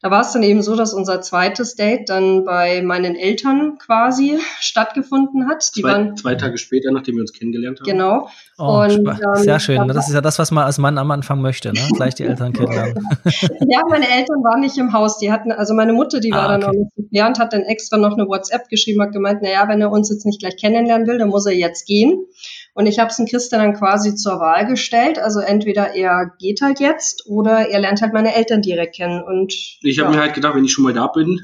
da 0.00 0.12
war 0.12 0.20
es 0.20 0.30
dann 0.32 0.44
eben 0.44 0.62
so, 0.62 0.76
dass 0.76 0.94
unser 0.94 1.20
zweites 1.22 1.74
Date 1.74 2.08
dann 2.08 2.44
bei 2.44 2.82
meinen 2.82 3.16
Eltern 3.16 3.78
quasi 3.78 4.38
stattgefunden 4.60 5.48
hat. 5.48 5.72
Die 5.74 5.82
zwei, 5.82 5.88
waren 5.88 6.16
zwei 6.16 6.36
Tage 6.36 6.56
später, 6.56 6.92
nachdem 6.92 7.16
wir 7.16 7.22
uns 7.22 7.32
kennengelernt 7.32 7.80
haben. 7.80 7.86
Genau. 7.86 8.28
Oh, 8.58 8.82
und, 8.82 8.92
ähm, 8.92 9.18
sehr 9.34 9.58
schön. 9.58 9.88
Das 9.88 10.06
ist 10.08 10.14
ja 10.14 10.20
das, 10.20 10.38
was 10.38 10.52
man 10.52 10.64
als 10.64 10.78
Mann 10.78 10.98
am 10.98 11.10
Anfang 11.10 11.40
möchte, 11.40 11.72
ne? 11.72 11.80
Gleich 11.96 12.14
die 12.14 12.22
Eltern 12.22 12.52
kennenlernen. 12.52 12.94
ja, 13.24 13.82
meine 13.88 14.08
Eltern 14.08 14.44
waren 14.44 14.60
nicht 14.60 14.78
im 14.78 14.92
Haus. 14.92 15.18
Die 15.18 15.32
hatten, 15.32 15.50
also 15.50 15.74
meine 15.74 15.92
Mutter, 15.92 16.20
die 16.20 16.30
war 16.30 16.44
ah, 16.44 16.58
dann 16.58 16.62
okay. 16.62 16.78
noch 16.78 16.96
nicht 16.96 17.10
gelernt, 17.10 17.38
hat 17.40 17.52
dann 17.52 17.62
extra 17.62 17.96
noch 17.96 18.16
eine 18.16 18.28
WhatsApp 18.28 18.68
geschrieben, 18.68 19.02
hat 19.02 19.12
gemeint, 19.12 19.42
naja, 19.42 19.66
wenn 19.66 19.80
er 19.80 19.90
uns 19.90 20.10
jetzt 20.10 20.24
nicht 20.26 20.38
gleich 20.38 20.56
kennenlernen 20.56 21.08
will, 21.08 21.18
dann 21.18 21.28
muss 21.28 21.44
er 21.46 21.54
jetzt 21.54 21.86
gehen. 21.86 22.24
Und 22.78 22.86
ich 22.86 23.00
habe 23.00 23.10
es 23.10 23.16
dem 23.16 23.26
Christian 23.26 23.60
dann 23.60 23.74
quasi 23.74 24.14
zur 24.14 24.38
Wahl 24.38 24.64
gestellt. 24.64 25.18
Also 25.18 25.40
entweder 25.40 25.96
er 25.96 26.30
geht 26.38 26.60
halt 26.62 26.78
jetzt 26.78 27.26
oder 27.26 27.68
er 27.68 27.80
lernt 27.80 28.00
halt 28.02 28.12
meine 28.12 28.36
Eltern 28.36 28.62
direkt 28.62 28.94
kennen. 28.94 29.20
Und 29.20 29.52
ich 29.82 29.98
habe 29.98 30.12
ja. 30.12 30.16
mir 30.16 30.22
halt 30.22 30.34
gedacht, 30.34 30.54
wenn 30.54 30.64
ich 30.64 30.72
schon 30.72 30.84
mal 30.84 30.92
da 30.92 31.08
bin, 31.08 31.40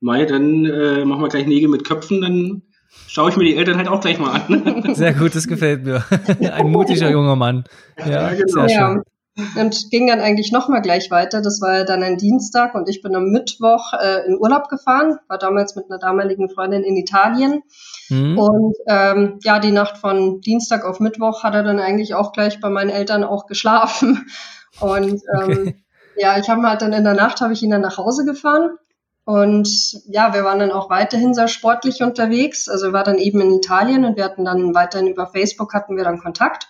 Mai, 0.00 0.24
dann 0.24 0.64
äh, 0.64 1.04
machen 1.04 1.22
wir 1.22 1.28
gleich 1.28 1.46
Nägel 1.46 1.68
mit 1.68 1.84
Köpfen, 1.84 2.22
dann 2.22 2.62
schaue 3.06 3.30
ich 3.30 3.36
mir 3.36 3.44
die 3.44 3.54
Eltern 3.54 3.76
halt 3.76 3.86
auch 3.86 4.00
gleich 4.00 4.18
mal 4.18 4.32
an. 4.32 4.82
Sehr 4.96 5.14
gut, 5.14 5.36
das 5.36 5.46
gefällt 5.46 5.84
mir. 5.84 6.04
Ein 6.52 6.72
mutiger 6.72 7.08
junger 7.08 7.36
Mann. 7.36 7.62
Ja, 8.00 8.08
ja 8.08 8.28
genau. 8.30 8.66
sehr 8.66 8.68
schön. 8.68 9.02
Und 9.36 9.90
ging 9.90 10.06
dann 10.06 10.20
eigentlich 10.20 10.52
nochmal 10.52 10.80
gleich 10.80 11.10
weiter. 11.10 11.42
Das 11.42 11.60
war 11.60 11.84
dann 11.84 12.04
ein 12.04 12.18
Dienstag 12.18 12.76
und 12.76 12.88
ich 12.88 13.02
bin 13.02 13.16
am 13.16 13.30
Mittwoch 13.30 13.92
äh, 13.92 14.26
in 14.26 14.38
Urlaub 14.38 14.68
gefahren, 14.68 15.18
war 15.26 15.38
damals 15.38 15.74
mit 15.74 15.86
einer 15.90 15.98
damaligen 15.98 16.48
Freundin 16.48 16.84
in 16.84 16.96
Italien. 16.96 17.62
Mhm. 18.10 18.38
Und 18.38 18.76
ähm, 18.86 19.40
ja, 19.42 19.58
die 19.58 19.72
Nacht 19.72 19.98
von 19.98 20.40
Dienstag 20.40 20.84
auf 20.84 21.00
Mittwoch 21.00 21.42
hat 21.42 21.54
er 21.54 21.64
dann 21.64 21.80
eigentlich 21.80 22.14
auch 22.14 22.32
gleich 22.32 22.60
bei 22.60 22.70
meinen 22.70 22.90
Eltern 22.90 23.24
auch 23.24 23.46
geschlafen. 23.46 24.26
Und 24.80 25.20
ähm, 25.34 25.50
okay. 25.50 25.84
ja, 26.16 26.38
ich 26.38 26.48
habe 26.48 26.62
halt 26.62 26.82
dann 26.82 26.92
in 26.92 27.04
der 27.04 27.14
Nacht 27.14 27.40
habe 27.40 27.52
ich 27.52 27.62
ihn 27.62 27.70
dann 27.70 27.80
nach 27.80 27.98
Hause 27.98 28.24
gefahren. 28.24 28.76
Und 29.24 29.68
ja, 30.06 30.32
wir 30.34 30.44
waren 30.44 30.58
dann 30.60 30.70
auch 30.70 30.90
weiterhin 30.90 31.34
sehr 31.34 31.48
sportlich 31.48 32.02
unterwegs. 32.02 32.68
Also 32.68 32.92
war 32.92 33.02
dann 33.04 33.18
eben 33.18 33.40
in 33.40 33.54
Italien 33.54 34.04
und 34.04 34.16
wir 34.16 34.24
hatten 34.24 34.44
dann 34.44 34.74
weiterhin 34.74 35.08
über 35.08 35.26
Facebook 35.26 35.74
hatten 35.74 35.96
wir 35.96 36.04
dann 36.04 36.20
Kontakt. 36.20 36.68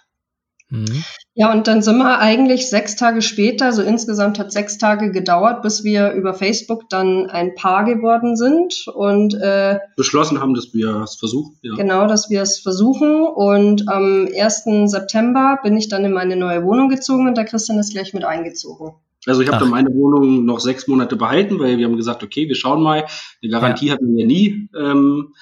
Mhm. 0.71 1.05
Ja, 1.35 1.53
und 1.53 1.67
dann 1.67 1.83
sind 1.83 1.99
wir 1.99 2.21
eigentlich 2.21 2.71
sechs 2.71 2.97
Tage 2.97 3.21
später, 3.21 3.67
also 3.67 3.83
insgesamt 3.83 4.39
hat 4.39 4.53
sechs 4.53 4.79
Tage 4.79 5.11
gedauert, 5.11 5.63
bis 5.63 5.83
wir 5.83 6.13
über 6.13 6.33
Facebook 6.33 6.89
dann 6.89 7.29
ein 7.29 7.55
Paar 7.55 7.85
geworden 7.85 8.37
sind 8.37 8.87
und 8.95 9.35
äh, 9.35 9.79
beschlossen 9.97 10.41
haben, 10.41 10.55
dass 10.55 10.73
wir 10.73 11.03
es 11.03 11.17
versuchen. 11.17 11.59
Ja. 11.63 11.75
Genau, 11.75 12.07
dass 12.07 12.31
wir 12.31 12.43
es 12.43 12.61
versuchen. 12.61 13.23
Und 13.23 13.89
am 13.89 14.29
1. 14.33 14.91
September 14.91 15.59
bin 15.63 15.77
ich 15.77 15.89
dann 15.89 16.05
in 16.05 16.13
meine 16.13 16.37
neue 16.37 16.65
Wohnung 16.65 16.89
gezogen 16.89 17.27
und 17.27 17.37
der 17.37 17.45
Christian 17.45 17.79
ist 17.79 17.93
gleich 17.93 18.15
mit 18.15 18.25
eingezogen. 18.25 18.95
Also 19.27 19.41
ich 19.41 19.49
habe 19.49 19.59
dann 19.59 19.71
meine 19.71 19.89
Wohnung 19.89 20.45
noch 20.45 20.61
sechs 20.61 20.87
Monate 20.87 21.17
behalten, 21.17 21.59
weil 21.59 21.79
wir 21.79 21.87
haben 21.87 21.97
gesagt, 21.97 22.23
okay, 22.23 22.49
wir 22.49 22.55
schauen 22.55 22.83
mal. 22.83 23.07
Eine 23.43 23.51
Garantie 23.51 23.87
ja. 23.87 23.95
hatten 23.95 24.15
wir 24.15 24.27
nie. 24.27 24.69
Ähm, 24.79 25.35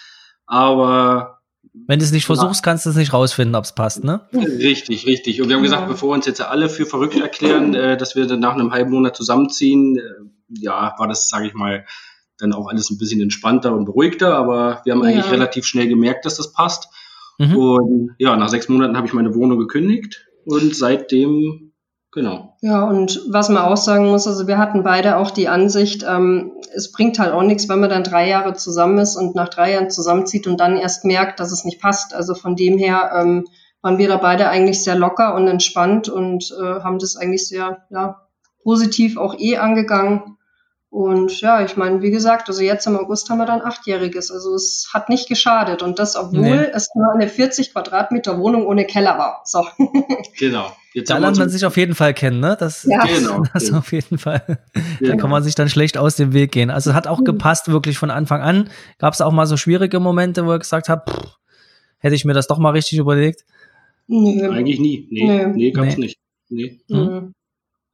aber 0.46 1.41
wenn 1.74 1.98
du 1.98 2.04
es 2.04 2.12
nicht 2.12 2.26
versuchst, 2.26 2.62
kannst 2.62 2.84
du 2.84 2.90
es 2.90 2.96
nicht 2.96 3.12
rausfinden, 3.12 3.54
ob 3.54 3.64
es 3.64 3.74
passt, 3.74 4.04
ne? 4.04 4.28
Richtig, 4.32 5.06
richtig. 5.06 5.40
Und 5.40 5.48
wir 5.48 5.56
haben 5.56 5.62
gesagt, 5.62 5.88
bevor 5.88 6.10
wir 6.10 6.14
uns 6.14 6.26
jetzt 6.26 6.42
alle 6.42 6.68
für 6.68 6.84
verrückt 6.84 7.18
erklären, 7.18 7.74
äh, 7.74 7.96
dass 7.96 8.14
wir 8.14 8.26
dann 8.26 8.40
nach 8.40 8.54
einem 8.54 8.72
halben 8.72 8.90
Monat 8.90 9.16
zusammenziehen, 9.16 9.96
äh, 9.96 10.02
ja, 10.48 10.94
war 10.98 11.08
das, 11.08 11.28
sage 11.28 11.46
ich 11.46 11.54
mal, 11.54 11.86
dann 12.38 12.52
auch 12.52 12.68
alles 12.68 12.90
ein 12.90 12.98
bisschen 12.98 13.22
entspannter 13.22 13.74
und 13.74 13.86
beruhigter. 13.86 14.36
Aber 14.36 14.82
wir 14.84 14.92
haben 14.92 15.02
eigentlich 15.02 15.24
ja. 15.24 15.30
relativ 15.30 15.64
schnell 15.64 15.88
gemerkt, 15.88 16.26
dass 16.26 16.36
das 16.36 16.52
passt. 16.52 16.88
Mhm. 17.38 17.56
Und 17.56 18.14
ja, 18.18 18.36
nach 18.36 18.48
sechs 18.48 18.68
Monaten 18.68 18.96
habe 18.96 19.06
ich 19.06 19.14
meine 19.14 19.34
Wohnung 19.34 19.58
gekündigt 19.58 20.26
und 20.44 20.76
seitdem 20.76 21.71
Genau. 22.12 22.56
Ja, 22.60 22.84
und 22.84 23.22
was 23.30 23.48
man 23.48 23.62
auch 23.62 23.76
sagen 23.78 24.10
muss, 24.10 24.26
also 24.26 24.46
wir 24.46 24.58
hatten 24.58 24.82
beide 24.82 25.16
auch 25.16 25.30
die 25.30 25.48
Ansicht, 25.48 26.04
ähm, 26.06 26.52
es 26.74 26.92
bringt 26.92 27.18
halt 27.18 27.32
auch 27.32 27.42
nichts, 27.42 27.70
wenn 27.70 27.80
man 27.80 27.88
dann 27.88 28.04
drei 28.04 28.28
Jahre 28.28 28.52
zusammen 28.52 28.98
ist 28.98 29.16
und 29.16 29.34
nach 29.34 29.48
drei 29.48 29.72
Jahren 29.72 29.90
zusammenzieht 29.90 30.46
und 30.46 30.60
dann 30.60 30.76
erst 30.76 31.06
merkt, 31.06 31.40
dass 31.40 31.52
es 31.52 31.64
nicht 31.64 31.80
passt. 31.80 32.14
Also 32.14 32.34
von 32.34 32.54
dem 32.54 32.76
her 32.76 33.12
ähm, 33.18 33.46
waren 33.80 33.96
wir 33.96 34.08
da 34.08 34.18
beide 34.18 34.50
eigentlich 34.50 34.84
sehr 34.84 34.94
locker 34.94 35.34
und 35.34 35.48
entspannt 35.48 36.10
und 36.10 36.54
äh, 36.60 36.80
haben 36.82 36.98
das 36.98 37.16
eigentlich 37.16 37.48
sehr 37.48 37.86
ja, 37.88 38.20
positiv 38.62 39.16
auch 39.16 39.34
eh 39.38 39.56
angegangen. 39.56 40.36
Und 40.92 41.40
ja, 41.40 41.64
ich 41.64 41.78
meine, 41.78 42.02
wie 42.02 42.10
gesagt, 42.10 42.50
also 42.50 42.62
jetzt 42.62 42.86
im 42.86 42.98
August 42.98 43.30
haben 43.30 43.38
wir 43.38 43.46
dann 43.46 43.62
achtjähriges. 43.62 44.30
Also 44.30 44.54
es 44.54 44.90
hat 44.92 45.08
nicht 45.08 45.26
geschadet. 45.26 45.82
Und 45.82 45.98
das, 45.98 46.16
obwohl 46.16 46.42
nee. 46.42 46.70
es 46.70 46.90
nur 46.94 47.10
eine 47.14 47.30
40 47.30 47.72
Quadratmeter 47.72 48.38
Wohnung 48.38 48.66
ohne 48.66 48.84
Keller 48.84 49.16
war. 49.16 49.40
So. 49.46 49.66
Genau. 50.38 50.70
Jetzt 50.92 51.08
da 51.08 51.16
lernt 51.16 51.38
man 51.38 51.48
sich 51.48 51.64
auf 51.64 51.78
jeden 51.78 51.94
Fall 51.94 52.12
kennen, 52.12 52.40
ne? 52.40 52.58
Das, 52.60 52.84
ja. 52.84 53.02
genau, 53.06 53.42
das 53.54 53.64
genau. 53.64 53.78
auf 53.78 53.90
jeden 53.90 54.18
Fall. 54.18 54.58
Genau. 54.98 55.12
Da 55.12 55.16
kann 55.16 55.30
man 55.30 55.42
sich 55.42 55.54
dann 55.54 55.70
schlecht 55.70 55.96
aus 55.96 56.16
dem 56.16 56.34
Weg 56.34 56.52
gehen. 56.52 56.68
Also 56.68 56.92
hat 56.92 57.06
auch 57.06 57.20
mhm. 57.20 57.24
gepasst, 57.24 57.68
wirklich 57.68 57.96
von 57.96 58.10
Anfang 58.10 58.42
an. 58.42 58.68
Gab 58.98 59.14
es 59.14 59.22
auch 59.22 59.32
mal 59.32 59.46
so 59.46 59.56
schwierige 59.56 59.98
Momente, 59.98 60.44
wo 60.44 60.52
ihr 60.52 60.58
gesagt 60.58 60.90
habt, 60.90 61.08
pff, 61.08 61.38
hätte 62.00 62.14
ich 62.14 62.26
mir 62.26 62.34
das 62.34 62.48
doch 62.48 62.58
mal 62.58 62.70
richtig 62.70 62.98
überlegt? 62.98 63.46
Nee. 64.08 64.46
Eigentlich 64.46 64.78
nie. 64.78 65.08
Nee, 65.10 65.24
nee, 65.24 65.46
nee 65.46 65.70
gab's 65.70 65.96
nee. 65.96 66.04
nicht. 66.04 66.18
Nee. 66.50 66.80
Mhm. 66.88 67.32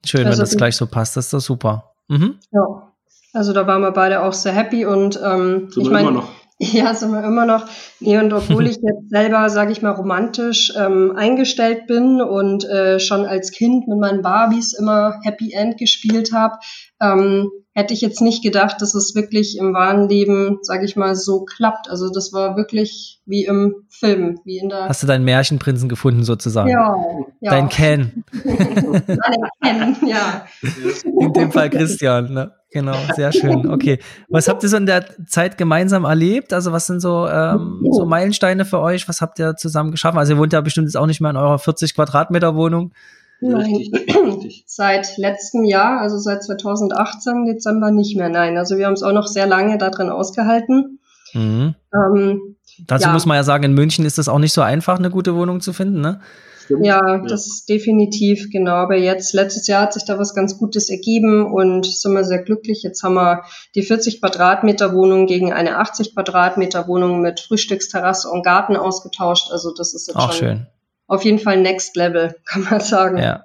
Schön, 0.04 0.26
also 0.26 0.38
wenn 0.38 0.44
das 0.46 0.56
gleich 0.56 0.74
so 0.74 0.88
passt. 0.88 1.16
Das 1.16 1.26
ist 1.26 1.32
doch 1.32 1.40
super. 1.40 1.94
Mhm. 2.08 2.40
Ja. 2.50 2.87
Also 3.32 3.52
da 3.52 3.66
waren 3.66 3.82
wir 3.82 3.92
beide 3.92 4.22
auch 4.22 4.32
sehr 4.32 4.52
happy 4.52 4.86
und 4.86 5.20
ähm, 5.22 5.68
ich 5.76 5.90
meine, 5.90 6.22
ja, 6.58 6.94
sind 6.94 7.12
wir 7.12 7.22
immer 7.22 7.46
noch. 7.46 7.66
Nee, 8.00 8.18
und 8.18 8.32
obwohl 8.32 8.66
ich 8.66 8.76
jetzt 8.76 9.10
selber, 9.10 9.48
sage 9.50 9.70
ich 9.70 9.82
mal, 9.82 9.92
romantisch 9.92 10.72
ähm, 10.76 11.14
eingestellt 11.14 11.86
bin 11.86 12.20
und 12.20 12.64
äh, 12.64 12.98
schon 12.98 13.26
als 13.26 13.52
Kind 13.52 13.86
mit 13.86 13.98
meinen 13.98 14.22
Barbies 14.22 14.72
immer 14.72 15.20
Happy 15.22 15.52
End 15.52 15.78
gespielt 15.78 16.32
habe, 16.32 16.58
ähm, 17.00 17.50
hätte 17.74 17.94
ich 17.94 18.00
jetzt 18.00 18.20
nicht 18.20 18.42
gedacht, 18.42 18.82
dass 18.82 18.94
es 18.94 19.14
wirklich 19.14 19.56
im 19.56 19.72
wahren 19.72 20.08
Leben, 20.08 20.58
sage 20.62 20.84
ich 20.84 20.96
mal, 20.96 21.14
so 21.14 21.44
klappt. 21.44 21.88
Also 21.88 22.10
das 22.12 22.32
war 22.32 22.56
wirklich 22.56 23.20
wie 23.24 23.44
im 23.44 23.86
Film, 23.88 24.40
wie 24.44 24.58
in 24.58 24.68
der. 24.68 24.88
Hast 24.88 25.02
du 25.02 25.06
deinen 25.06 25.24
Märchenprinzen 25.24 25.88
gefunden 25.88 26.24
sozusagen? 26.24 26.68
Ja. 26.68 26.96
ja. 27.40 27.50
Dein 27.50 27.68
Ken. 27.68 28.24
Ken, 29.62 29.96
ja. 30.06 30.44
In 31.20 31.32
dem 31.32 31.52
Fall 31.52 31.70
Christian, 31.70 32.32
ne? 32.32 32.52
Genau, 32.70 32.96
sehr 33.14 33.32
schön. 33.32 33.70
Okay. 33.70 33.98
Was 34.28 34.48
habt 34.48 34.62
ihr 34.62 34.68
so 34.68 34.76
in 34.76 34.86
der 34.86 35.06
Zeit 35.26 35.56
gemeinsam 35.56 36.04
erlebt? 36.04 36.52
Also 36.52 36.72
was 36.72 36.86
sind 36.86 37.00
so, 37.00 37.26
ähm, 37.26 37.82
so 37.92 38.04
Meilensteine 38.04 38.64
für 38.66 38.80
euch? 38.80 39.08
Was 39.08 39.22
habt 39.22 39.38
ihr 39.38 39.56
zusammen 39.56 39.90
geschaffen? 39.90 40.18
Also 40.18 40.34
ihr 40.34 40.38
wohnt 40.38 40.52
ja 40.52 40.60
bestimmt 40.60 40.86
jetzt 40.86 40.96
auch 40.96 41.06
nicht 41.06 41.20
mehr 41.20 41.30
in 41.30 41.36
eurer 41.36 41.58
40 41.58 41.94
Quadratmeter 41.94 42.56
Wohnung. 42.56 42.92
Nein, 43.40 43.88
seit 44.66 45.16
letztem 45.16 45.64
Jahr, 45.64 46.00
also 46.00 46.18
seit 46.18 46.42
2018 46.42 47.44
Dezember 47.46 47.90
nicht 47.90 48.16
mehr. 48.16 48.28
Nein, 48.28 48.56
also 48.56 48.78
wir 48.78 48.86
haben 48.86 48.94
es 48.94 49.02
auch 49.02 49.12
noch 49.12 49.26
sehr 49.26 49.46
lange 49.46 49.78
da 49.78 49.90
drin 49.90 50.10
ausgehalten. 50.10 50.98
Mhm. 51.34 51.74
Ähm, 51.94 52.56
Dazu 52.86 53.06
ja. 53.06 53.12
muss 53.12 53.26
man 53.26 53.36
ja 53.36 53.42
sagen, 53.42 53.64
in 53.64 53.74
München 53.74 54.04
ist 54.04 54.18
es 54.18 54.28
auch 54.28 54.38
nicht 54.38 54.52
so 54.52 54.62
einfach, 54.62 54.98
eine 54.98 55.10
gute 55.10 55.34
Wohnung 55.34 55.60
zu 55.60 55.72
finden, 55.72 56.00
ne? 56.00 56.20
Stimmt. 56.64 56.84
Ja, 56.84 57.18
das 57.26 57.64
definitiv, 57.64 58.50
genau. 58.50 58.74
Aber 58.74 58.94
jetzt, 58.94 59.32
letztes 59.32 59.66
Jahr 59.68 59.84
hat 59.84 59.94
sich 59.94 60.04
da 60.04 60.18
was 60.18 60.34
ganz 60.34 60.58
Gutes 60.58 60.90
ergeben 60.90 61.50
und 61.50 61.86
sind 61.86 62.12
wir 62.12 62.24
sehr 62.24 62.42
glücklich. 62.42 62.82
Jetzt 62.82 63.02
haben 63.02 63.14
wir 63.14 63.44
die 63.74 63.82
40 63.82 64.20
Quadratmeter 64.20 64.92
Wohnung 64.92 65.26
gegen 65.26 65.50
eine 65.50 65.78
80 65.78 66.12
Quadratmeter 66.12 66.86
Wohnung 66.86 67.22
mit 67.22 67.40
Frühstücksterrasse 67.40 68.28
und 68.28 68.44
Garten 68.44 68.76
ausgetauscht. 68.76 69.50
Also 69.50 69.72
das 69.72 69.94
ist 69.94 70.08
jetzt 70.08 70.16
Auch 70.16 70.32
schon 70.32 70.46
schön. 70.46 70.66
Auf 71.08 71.24
jeden 71.24 71.40
Fall 71.40 71.60
Next 71.60 71.96
Level, 71.96 72.36
kann 72.44 72.62
man 72.70 72.80
sagen. 72.80 73.18
Ja. 73.18 73.44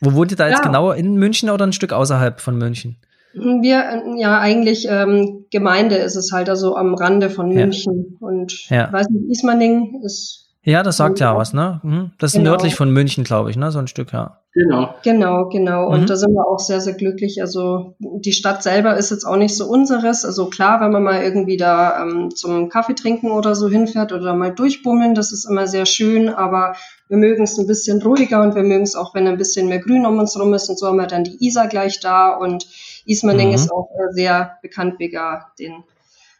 Wo 0.00 0.14
wohnt 0.14 0.32
ihr 0.32 0.36
da 0.36 0.48
jetzt 0.48 0.58
ja. 0.58 0.64
genau? 0.64 0.92
In 0.92 1.14
München 1.14 1.50
oder 1.50 1.66
ein 1.66 1.72
Stück 1.72 1.92
außerhalb 1.92 2.40
von 2.40 2.56
München? 2.56 2.96
Wir, 3.32 4.02
ja, 4.16 4.40
eigentlich 4.40 4.88
ähm, 4.90 5.44
Gemeinde 5.52 5.96
ist 5.96 6.16
es 6.16 6.32
halt, 6.32 6.48
also 6.48 6.74
am 6.74 6.94
Rande 6.94 7.30
von 7.30 7.50
München. 7.50 8.18
Ja. 8.20 8.26
Und 8.26 8.68
ja. 8.70 8.92
weiß 8.92 9.08
nicht, 9.10 9.30
Ismaning 9.30 10.02
ist. 10.04 10.49
Ja, 10.62 10.82
das 10.82 10.98
sagt 10.98 11.20
ja 11.20 11.34
was, 11.36 11.54
ne? 11.54 11.80
Mhm. 11.82 12.10
Das 12.18 12.32
ist 12.32 12.38
genau. 12.38 12.50
nördlich 12.50 12.74
von 12.74 12.90
München, 12.90 13.24
glaube 13.24 13.50
ich, 13.50 13.56
ne? 13.56 13.70
So 13.70 13.78
ein 13.78 13.88
Stück, 13.88 14.12
ja. 14.12 14.40
Genau. 14.52 14.94
Genau, 15.02 15.48
genau. 15.48 15.88
Und 15.88 16.02
mhm. 16.02 16.06
da 16.06 16.16
sind 16.16 16.34
wir 16.34 16.46
auch 16.46 16.58
sehr, 16.58 16.82
sehr 16.82 16.92
glücklich. 16.92 17.40
Also 17.40 17.94
die 17.98 18.32
Stadt 18.32 18.62
selber 18.62 18.96
ist 18.96 19.10
jetzt 19.10 19.24
auch 19.24 19.36
nicht 19.36 19.56
so 19.56 19.66
unseres. 19.66 20.24
Also 20.24 20.50
klar, 20.50 20.80
wenn 20.80 20.90
man 20.90 21.02
mal 21.02 21.22
irgendwie 21.22 21.56
da 21.56 22.02
ähm, 22.02 22.34
zum 22.34 22.68
Kaffee 22.68 22.94
trinken 22.94 23.30
oder 23.30 23.54
so 23.54 23.68
hinfährt 23.68 24.12
oder 24.12 24.34
mal 24.34 24.52
durchbummeln, 24.52 25.14
das 25.14 25.32
ist 25.32 25.46
immer 25.48 25.66
sehr 25.66 25.86
schön, 25.86 26.28
aber 26.28 26.74
wir 27.08 27.16
mögen 27.16 27.44
es 27.44 27.58
ein 27.58 27.66
bisschen 27.66 28.02
ruhiger 28.02 28.42
und 28.42 28.54
wir 28.54 28.62
mögen 28.62 28.82
es 28.82 28.96
auch, 28.96 29.14
wenn 29.14 29.28
ein 29.28 29.38
bisschen 29.38 29.68
mehr 29.68 29.80
Grün 29.80 30.04
um 30.04 30.18
uns 30.18 30.38
rum 30.38 30.52
ist 30.52 30.68
und 30.68 30.78
so 30.78 30.88
haben 30.88 30.96
wir 30.96 31.06
dann 31.06 31.24
die 31.24 31.38
Isar 31.46 31.68
gleich 31.68 32.00
da 32.00 32.36
und 32.36 32.66
Ismaning 33.06 33.48
mhm. 33.48 33.54
ist 33.54 33.72
auch 33.72 33.88
äh, 33.94 34.12
sehr 34.12 34.58
bekannt 34.62 34.98
wegen 34.98 35.18
den 35.58 35.84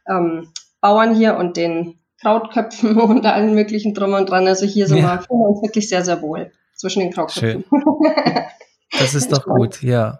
ähm, 0.08 0.48
Bauern 0.80 1.14
hier 1.14 1.36
und 1.36 1.56
den 1.56 1.99
Krautköpfen 2.20 2.96
und 3.00 3.26
allen 3.26 3.54
möglichen 3.54 3.94
drum 3.94 4.14
und 4.14 4.28
dran. 4.28 4.46
Also 4.46 4.66
hier 4.66 4.86
sind 4.86 4.98
ja. 4.98 5.04
wir, 5.04 5.22
fühlen 5.22 5.40
wir 5.40 5.48
uns 5.48 5.62
wirklich 5.62 5.88
sehr, 5.88 6.04
sehr 6.04 6.20
wohl 6.22 6.52
zwischen 6.74 7.00
den 7.00 7.12
Krautköpfen. 7.12 7.64
Das 8.98 9.14
ist 9.14 9.30
doch 9.30 9.44
gut, 9.44 9.82
ja. 9.82 10.18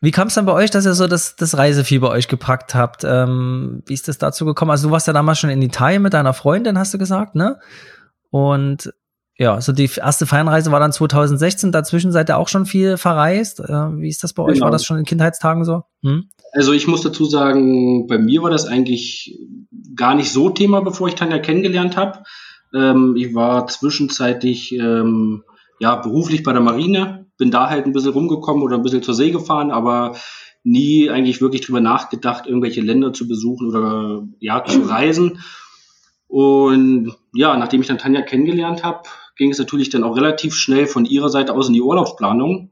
Wie 0.00 0.12
kam 0.12 0.28
es 0.28 0.34
dann 0.34 0.46
bei 0.46 0.52
euch, 0.52 0.70
dass 0.70 0.86
ihr 0.86 0.94
so 0.94 1.08
das, 1.08 1.34
das 1.34 1.58
Reisefieber 1.58 2.10
euch 2.10 2.28
gepackt 2.28 2.74
habt? 2.74 3.02
Ähm, 3.02 3.82
wie 3.86 3.94
ist 3.94 4.06
das 4.06 4.16
dazu 4.16 4.44
gekommen? 4.44 4.70
Also 4.70 4.88
du 4.88 4.92
warst 4.92 5.08
ja 5.08 5.12
damals 5.12 5.40
schon 5.40 5.50
in 5.50 5.60
Italien 5.60 6.02
mit 6.02 6.14
deiner 6.14 6.34
Freundin, 6.34 6.78
hast 6.78 6.94
du 6.94 6.98
gesagt, 6.98 7.34
ne? 7.34 7.58
Und 8.30 8.92
ja, 9.36 9.60
so 9.60 9.72
die 9.72 9.90
erste 9.96 10.26
Fernreise 10.26 10.70
war 10.70 10.78
dann 10.78 10.92
2016. 10.92 11.72
Dazwischen 11.72 12.12
seid 12.12 12.30
ihr 12.30 12.38
auch 12.38 12.48
schon 12.48 12.66
viel 12.66 12.96
verreist. 12.96 13.60
Äh, 13.60 13.98
wie 13.98 14.08
ist 14.08 14.22
das 14.22 14.32
bei 14.32 14.42
euch? 14.42 14.60
War 14.60 14.66
genau. 14.66 14.70
das 14.70 14.84
schon 14.84 14.98
in 14.98 15.04
Kindheitstagen 15.04 15.64
so? 15.64 15.82
Hm? 16.02 16.28
Also 16.52 16.72
ich 16.72 16.86
muss 16.86 17.02
dazu 17.02 17.24
sagen, 17.24 18.06
bei 18.06 18.16
mir 18.16 18.42
war 18.42 18.50
das 18.50 18.66
eigentlich 18.66 19.40
gar 19.96 20.14
nicht 20.14 20.30
so 20.30 20.50
Thema, 20.50 20.82
bevor 20.82 21.08
ich 21.08 21.16
Tanja 21.16 21.40
kennengelernt 21.40 21.96
habe. 21.96 22.22
Ähm, 22.72 23.16
ich 23.16 23.34
war 23.34 23.66
zwischenzeitlich 23.66 24.72
ähm, 24.72 25.42
ja 25.80 25.96
beruflich 25.96 26.44
bei 26.44 26.52
der 26.52 26.62
Marine, 26.62 27.26
bin 27.36 27.50
da 27.50 27.68
halt 27.70 27.86
ein 27.86 27.92
bisschen 27.92 28.12
rumgekommen 28.12 28.62
oder 28.62 28.76
ein 28.76 28.82
bisschen 28.84 29.02
zur 29.02 29.14
See 29.14 29.32
gefahren, 29.32 29.72
aber 29.72 30.16
nie 30.62 31.10
eigentlich 31.10 31.40
wirklich 31.40 31.62
drüber 31.62 31.80
nachgedacht, 31.80 32.46
irgendwelche 32.46 32.80
Länder 32.80 33.12
zu 33.12 33.26
besuchen 33.26 33.68
oder 33.68 34.22
ja 34.38 34.64
zu 34.64 34.82
reisen. 34.82 35.40
Und 36.28 37.14
ja, 37.34 37.56
nachdem 37.56 37.80
ich 37.80 37.88
dann 37.88 37.98
Tanja 37.98 38.22
kennengelernt 38.22 38.82
habe, 38.82 39.02
ging 39.36 39.50
es 39.50 39.58
natürlich 39.58 39.90
dann 39.90 40.04
auch 40.04 40.16
relativ 40.16 40.54
schnell 40.54 40.86
von 40.86 41.04
ihrer 41.04 41.28
Seite 41.28 41.54
aus 41.54 41.68
in 41.68 41.74
die 41.74 41.82
Urlaubsplanung. 41.82 42.70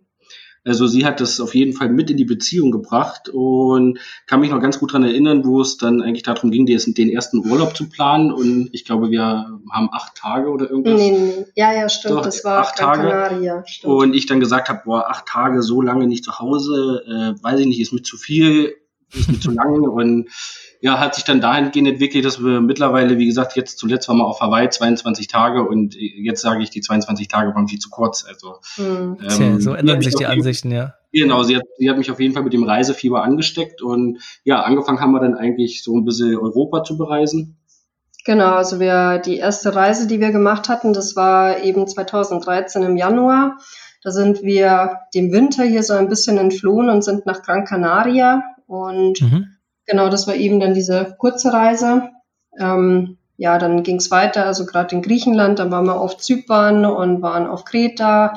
Also 0.64 0.86
sie 0.86 1.04
hat 1.04 1.20
das 1.20 1.40
auf 1.40 1.56
jeden 1.56 1.72
Fall 1.72 1.88
mit 1.88 2.10
in 2.10 2.16
die 2.16 2.24
Beziehung 2.24 2.70
gebracht 2.70 3.28
und 3.28 3.98
kann 4.28 4.38
mich 4.38 4.50
noch 4.50 4.60
ganz 4.60 4.78
gut 4.78 4.92
dran 4.92 5.02
erinnern, 5.02 5.44
wo 5.44 5.60
es 5.60 5.76
dann 5.76 6.00
eigentlich 6.00 6.22
darum 6.22 6.52
ging, 6.52 6.66
den 6.66 7.10
ersten 7.10 7.38
Urlaub 7.50 7.76
zu 7.76 7.88
planen. 7.88 8.30
Und 8.30 8.68
ich 8.72 8.84
glaube, 8.84 9.10
wir 9.10 9.22
haben 9.72 9.88
acht 9.90 10.14
Tage 10.14 10.50
oder 10.50 10.70
irgendwas. 10.70 11.00
Nee, 11.00 11.10
nee. 11.10 11.44
Ja, 11.56 11.72
ja, 11.72 11.88
stimmt. 11.88 12.14
Doch, 12.14 12.22
das 12.22 12.44
war 12.44 12.60
acht 12.60 12.76
Tage. 12.76 13.08
Canaria, 13.08 13.64
und 13.82 14.14
ich 14.14 14.26
dann 14.26 14.38
gesagt 14.38 14.68
habe, 14.68 14.82
boah, 14.84 15.08
acht 15.08 15.26
Tage 15.26 15.62
so 15.62 15.82
lange 15.82 16.06
nicht 16.06 16.24
zu 16.24 16.38
Hause, 16.38 17.02
äh, 17.08 17.42
weiß 17.42 17.58
ich 17.58 17.66
nicht, 17.66 17.80
ist 17.80 17.92
mir 17.92 18.02
zu 18.02 18.16
viel, 18.16 18.72
zu 19.40 19.50
lang. 19.50 19.82
Und 19.82 20.28
ja, 20.80 20.98
hat 20.98 21.14
sich 21.14 21.24
dann 21.24 21.40
dahingehend 21.40 21.88
entwickelt, 21.88 22.24
dass 22.24 22.42
wir 22.42 22.60
mittlerweile, 22.60 23.16
wie 23.16 23.26
gesagt, 23.26 23.56
jetzt 23.56 23.78
zuletzt 23.78 24.08
waren 24.08 24.16
wir 24.16 24.26
auf 24.26 24.40
Hawaii 24.40 24.68
22 24.68 25.28
Tage 25.28 25.62
und 25.62 25.94
jetzt 25.94 26.42
sage 26.42 26.62
ich, 26.62 26.70
die 26.70 26.80
22 26.80 27.28
Tage 27.28 27.54
waren 27.54 27.68
viel 27.68 27.78
zu 27.78 27.88
kurz. 27.88 28.24
Also 28.24 28.56
mhm. 28.76 29.16
ähm, 29.22 29.60
so 29.60 29.74
ändern 29.74 30.02
sich 30.02 30.16
die 30.16 30.26
Ansichten, 30.26 30.72
ja. 30.72 30.94
Genau, 31.12 31.44
sie 31.44 31.56
hat, 31.56 31.62
sie 31.78 31.88
hat 31.88 31.98
mich 31.98 32.10
auf 32.10 32.18
jeden 32.18 32.34
Fall 32.34 32.42
mit 32.42 32.52
dem 32.52 32.64
Reisefieber 32.64 33.22
angesteckt 33.22 33.80
und 33.80 34.18
ja, 34.44 34.62
angefangen 34.62 35.00
haben 35.00 35.12
wir 35.12 35.20
dann 35.20 35.34
eigentlich 35.34 35.84
so 35.84 35.96
ein 35.96 36.04
bisschen 36.04 36.36
Europa 36.36 36.82
zu 36.82 36.96
bereisen. 36.96 37.58
Genau, 38.24 38.54
also 38.54 38.80
wir, 38.80 39.18
die 39.18 39.36
erste 39.36 39.74
Reise, 39.74 40.06
die 40.06 40.20
wir 40.20 40.30
gemacht 40.30 40.68
hatten, 40.68 40.92
das 40.92 41.14
war 41.14 41.62
eben 41.62 41.86
2013 41.86 42.82
im 42.82 42.96
Januar. 42.96 43.58
Da 44.02 44.10
sind 44.10 44.42
wir 44.42 44.98
dem 45.14 45.32
Winter 45.32 45.64
hier 45.64 45.82
so 45.82 45.94
ein 45.94 46.08
bisschen 46.08 46.38
entflohen 46.38 46.88
und 46.88 47.02
sind 47.02 47.26
nach 47.26 47.42
Gran 47.42 47.64
Canaria 47.64 48.42
und 48.72 49.20
mhm. 49.20 49.56
Genau, 49.86 50.08
das 50.08 50.26
war 50.26 50.34
eben 50.34 50.60
dann 50.60 50.74
diese 50.74 51.14
kurze 51.18 51.52
Reise. 51.52 52.10
Ähm, 52.58 53.18
ja, 53.36 53.58
dann 53.58 53.82
ging 53.82 53.96
es 53.96 54.10
weiter, 54.10 54.46
also 54.46 54.66
gerade 54.66 54.94
in 54.94 55.02
Griechenland, 55.02 55.58
dann 55.58 55.70
waren 55.70 55.86
wir 55.86 56.00
auf 56.00 56.18
Zypern 56.18 56.84
und 56.84 57.22
waren 57.22 57.46
auf 57.46 57.64
Kreta. 57.64 58.34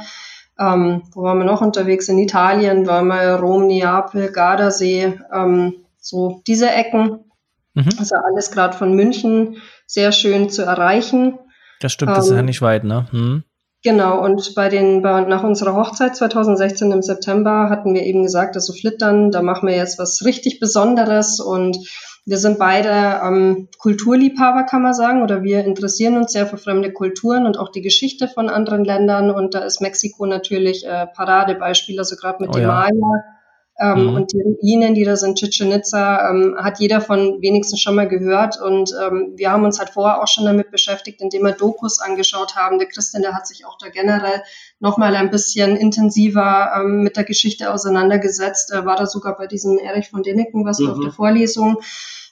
Ähm, 0.58 1.04
wo 1.13 1.24
waren 1.24 1.38
wir 1.38 1.45
noch 1.45 1.62
unterwegs? 1.62 2.08
In 2.08 2.17
Italien 2.17 2.88
waren 2.88 3.08
wir 3.08 3.36
Rom, 3.36 3.67
Neapel, 3.67 4.32
Gardasee, 4.32 5.19
ähm, 5.34 5.76
so 6.00 6.41
diese 6.48 6.71
Ecken. 6.71 7.26
Mhm. 7.74 7.89
Also 8.00 8.15
alles 8.15 8.52
gerade 8.52 8.76
von 8.76 8.93
München 8.93 9.58
sehr 9.86 10.12
schön 10.12 10.50
zu 10.50 10.63
erreichen. 10.63 11.38
Das 11.82 11.91
stimmt, 11.91 12.12
das 12.12 12.28
ist 12.28 12.32
ja 12.32 12.39
ähm, 12.39 12.45
nicht 12.45 12.62
weit, 12.62 12.86
ne? 12.86 13.08
Hm. 13.12 13.43
Genau, 13.86 14.19
und 14.19 14.56
bei 14.56 14.67
den, 14.67 15.04
bei, 15.04 15.21
nach 15.21 15.43
unserer 15.43 15.76
Hochzeit 15.76 16.15
2016 16.15 16.91
im 16.91 17.04
September 17.04 17.69
hatten 17.69 17.93
wir 17.93 18.02
eben 18.02 18.24
gesagt, 18.24 18.56
dass 18.56 18.65
so 18.65 18.74
Flittern, 18.74 19.30
da 19.30 19.43
machen 19.43 19.69
wir 19.69 19.76
jetzt 19.76 20.00
was 20.00 20.26
richtig 20.26 20.60
Besonderes 20.60 21.39
und 21.39 21.78
wir 22.26 22.39
sind 22.39 22.58
beide 22.58 23.21
ähm, 23.24 23.67
Kulturliebhaber, 23.78 24.63
kann 24.63 24.82
man 24.82 24.95
sagen, 24.95 25.21
oder 25.21 25.43
wir 25.43 25.63
interessieren 25.63 26.17
uns 26.17 26.32
sehr 26.32 26.48
für 26.48 26.58
fremde 26.58 26.91
Kulturen 26.93 27.45
und 27.45 27.60
auch 27.60 27.69
die 27.69 27.84
Geschichte 27.84 28.28
von 28.28 28.50
anderen 28.50 28.84
Ländern. 28.84 29.30
Und 29.30 29.54
da 29.54 29.60
ist 29.60 29.82
Mexiko 29.82 30.26
natürlich 30.26 30.84
äh, 30.88 31.06
Paradebeispiel, 31.06 32.00
also 32.00 32.15
gerade 32.15 32.41
mit 32.41 32.50
oh, 32.50 32.54
dem 32.54 32.63
ja. 32.63 32.67
Maya 32.69 33.35
ähm, 33.78 34.08
mhm. 34.08 34.16
Und 34.16 34.32
die 34.32 34.42
Ruinen, 34.42 34.96
die 34.96 35.04
da 35.04 35.18
sind, 35.18 35.38
Chichen 35.38 35.72
Itza, 35.72 36.30
ähm, 36.30 36.56
hat 36.58 36.80
jeder 36.80 37.02
von 37.02 37.42
wenigstens 37.42 37.82
schon 37.82 37.96
mal 37.96 38.08
gehört. 38.08 38.60
Und 38.62 38.92
ähm, 39.02 39.34
wir 39.36 39.52
haben 39.52 39.66
uns 39.66 39.80
halt 39.80 39.90
vorher 39.90 40.22
auch 40.24 40.28
schon 40.28 40.46
damit 40.46 40.72
beschäftigt, 40.72 41.22
indem 41.22 41.44
wir 41.44 41.52
Dokus 41.52 42.00
angeschaut 42.00 42.56
haben. 42.56 42.80
Der 42.80 42.88
Christian, 42.88 43.22
der 43.22 43.34
hat 43.34 43.48
sich 43.48 43.66
auch 43.66 43.78
da 43.78 43.90
generell 43.90 44.42
nochmal 44.80 45.16
ein 45.16 45.30
bisschen 45.30 45.76
intensiver 45.76 46.72
ähm, 46.78 47.02
mit 47.02 47.18
der 47.18 47.26
Geschichte 47.26 47.74
auseinandergesetzt. 47.74 48.72
Er 48.72 48.86
war 48.86 48.96
da 48.96 49.06
sogar 49.06 49.36
bei 49.36 49.46
diesem 49.46 49.78
Erich 49.78 50.10
von 50.10 50.24
Däniken, 50.24 50.66
was 50.66 50.80
mhm. 50.80 50.92
auf 50.92 51.00
der 51.02 51.12
Vorlesung. 51.12 51.82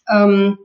Ähm, 0.10 0.58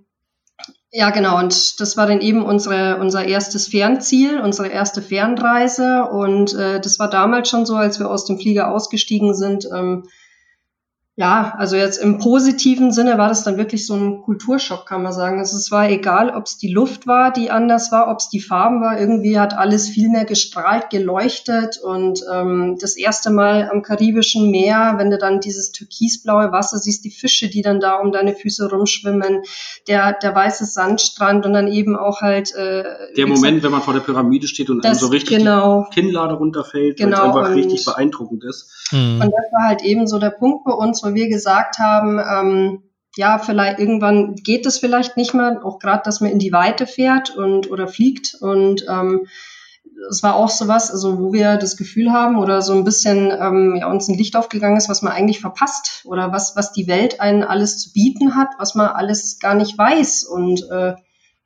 ja, 0.93 1.11
genau. 1.11 1.41
Und 1.41 1.81
das 1.81 1.97
war 1.97 2.07
dann 2.07 2.21
eben 2.21 2.45
unsere, 2.45 2.99
unser 3.01 3.25
erstes 3.25 3.67
Fernziel, 3.67 4.41
unsere 4.41 4.69
erste 4.69 5.03
Fernreise. 5.03 6.05
Und 6.05 6.55
äh, 6.55 6.81
das 6.81 7.01
war 7.01 7.11
damals 7.11 7.49
schon 7.49 7.67
so, 7.67 7.75
als 7.75 7.99
wir 7.99 8.09
aus 8.09 8.27
dem 8.27 8.39
Flieger 8.39 8.71
ausgestiegen 8.71 9.35
sind. 9.35 9.69
Ähm, 9.75 10.05
ja, 11.19 11.53
also 11.59 11.75
jetzt 11.75 11.97
im 11.97 12.19
positiven 12.19 12.93
Sinne 12.93 13.19
war 13.19 13.27
das 13.27 13.43
dann 13.43 13.57
wirklich 13.57 13.85
so 13.87 13.95
ein 13.97 14.23
Kulturschock, 14.23 14.87
kann 14.87 15.03
man 15.03 15.13
sagen. 15.13 15.41
Also 15.41 15.57
es 15.57 15.73
war 15.73 15.91
egal, 15.91 16.31
ob 16.31 16.47
es 16.47 16.59
die 16.59 16.73
Luft 16.73 17.09
war, 17.09 17.33
die 17.33 17.51
anders 17.51 17.91
war, 17.91 18.09
ob 18.09 18.21
es 18.21 18.29
die 18.29 18.39
Farben 18.39 18.81
war. 18.81 19.01
Irgendwie 19.01 19.37
hat 19.37 19.53
alles 19.53 19.89
viel 19.89 20.11
mehr 20.11 20.25
gestrahlt, 20.25 20.91
geleuchtet. 20.91 21.81
Und 21.83 22.21
ähm, 22.33 22.77
das 22.81 22.97
erste 22.97 23.31
Mal 23.31 23.69
am 23.69 23.83
Karibischen 23.83 24.53
Meer, 24.53 24.95
wenn 24.99 25.11
du 25.11 25.19
dann 25.19 25.41
dieses 25.41 25.73
türkisblaue 25.73 26.53
Wasser 26.53 26.79
siehst, 26.79 27.05
die 27.05 27.11
Fische, 27.11 27.49
die 27.49 27.63
dann 27.63 27.81
da 27.81 27.97
um 27.97 28.13
deine 28.13 28.33
Füße 28.37 28.71
rumschwimmen, 28.71 29.43
der, 29.89 30.13
der 30.13 30.37
weiße 30.37 30.67
Sandstrand 30.67 31.45
und 31.45 31.53
dann 31.53 31.67
eben 31.67 31.97
auch 31.97 32.21
halt. 32.21 32.55
Äh, 32.55 32.85
der 33.17 33.27
Moment, 33.27 33.57
gesagt, 33.57 33.63
wenn 33.65 33.73
man 33.73 33.83
vor 33.83 33.95
der 33.95 34.03
Pyramide 34.03 34.47
steht 34.47 34.71
und 34.71 34.85
das, 34.85 35.01
so 35.01 35.09
richtig 35.09 35.39
genau, 35.39 35.89
die 35.91 36.01
Kinnlade 36.01 36.35
runterfällt, 36.35 36.97
genau, 36.97 37.17
weil 37.17 37.27
es 37.27 37.37
einfach 37.37 37.57
richtig 37.57 37.85
beeindruckend 37.85 38.45
ist. 38.45 38.71
Mhm. 38.93 39.21
Und 39.21 39.33
das 39.33 39.53
war 39.53 39.67
halt 39.67 39.83
eben 39.83 40.07
so 40.07 40.21
der 40.21 40.31
Punkt 40.31 40.65
bei 40.65 40.73
uns, 40.73 41.08
wo 41.09 41.15
wir 41.15 41.29
gesagt 41.29 41.79
haben, 41.79 42.19
ähm, 42.19 42.83
ja, 43.17 43.39
vielleicht 43.39 43.79
irgendwann 43.79 44.37
geht 44.37 44.67
es 44.67 44.79
vielleicht 44.79 45.17
nicht 45.17 45.35
mehr, 45.35 45.61
auch 45.65 45.79
gerade, 45.79 46.03
dass 46.05 46.21
man 46.21 46.31
in 46.31 46.39
die 46.39 46.53
Weite 46.53 46.87
fährt 46.87 47.37
und 47.37 47.71
oder 47.71 47.89
fliegt. 47.89 48.37
Und 48.41 48.87
ähm, 48.89 49.27
es 50.09 50.23
war 50.23 50.37
auch 50.37 50.49
sowas, 50.49 50.91
also 50.91 51.19
wo 51.19 51.33
wir 51.33 51.57
das 51.57 51.77
Gefühl 51.77 52.13
haben 52.13 52.39
oder 52.39 52.63
so 52.63 52.75
ein 52.75 52.85
bisschen 52.85 53.31
ähm, 53.31 53.77
ja, 53.77 53.91
uns 53.91 54.09
ein 54.09 54.17
Licht 54.17 54.37
aufgegangen 54.37 54.77
ist, 54.77 54.89
was 54.89 55.03
man 55.03 55.13
eigentlich 55.13 55.41
verpasst 55.41 56.03
oder 56.05 56.33
was, 56.33 56.55
was 56.55 56.73
die 56.73 56.87
Welt 56.87 57.21
einen 57.21 57.43
alles 57.43 57.79
zu 57.79 57.93
bieten 57.93 58.37
hat, 58.37 58.51
was 58.59 58.75
man 58.75 58.89
alles 58.89 59.39
gar 59.41 59.55
nicht 59.55 59.77
weiß. 59.77 60.25
Und 60.25 60.69
äh, 60.71 60.95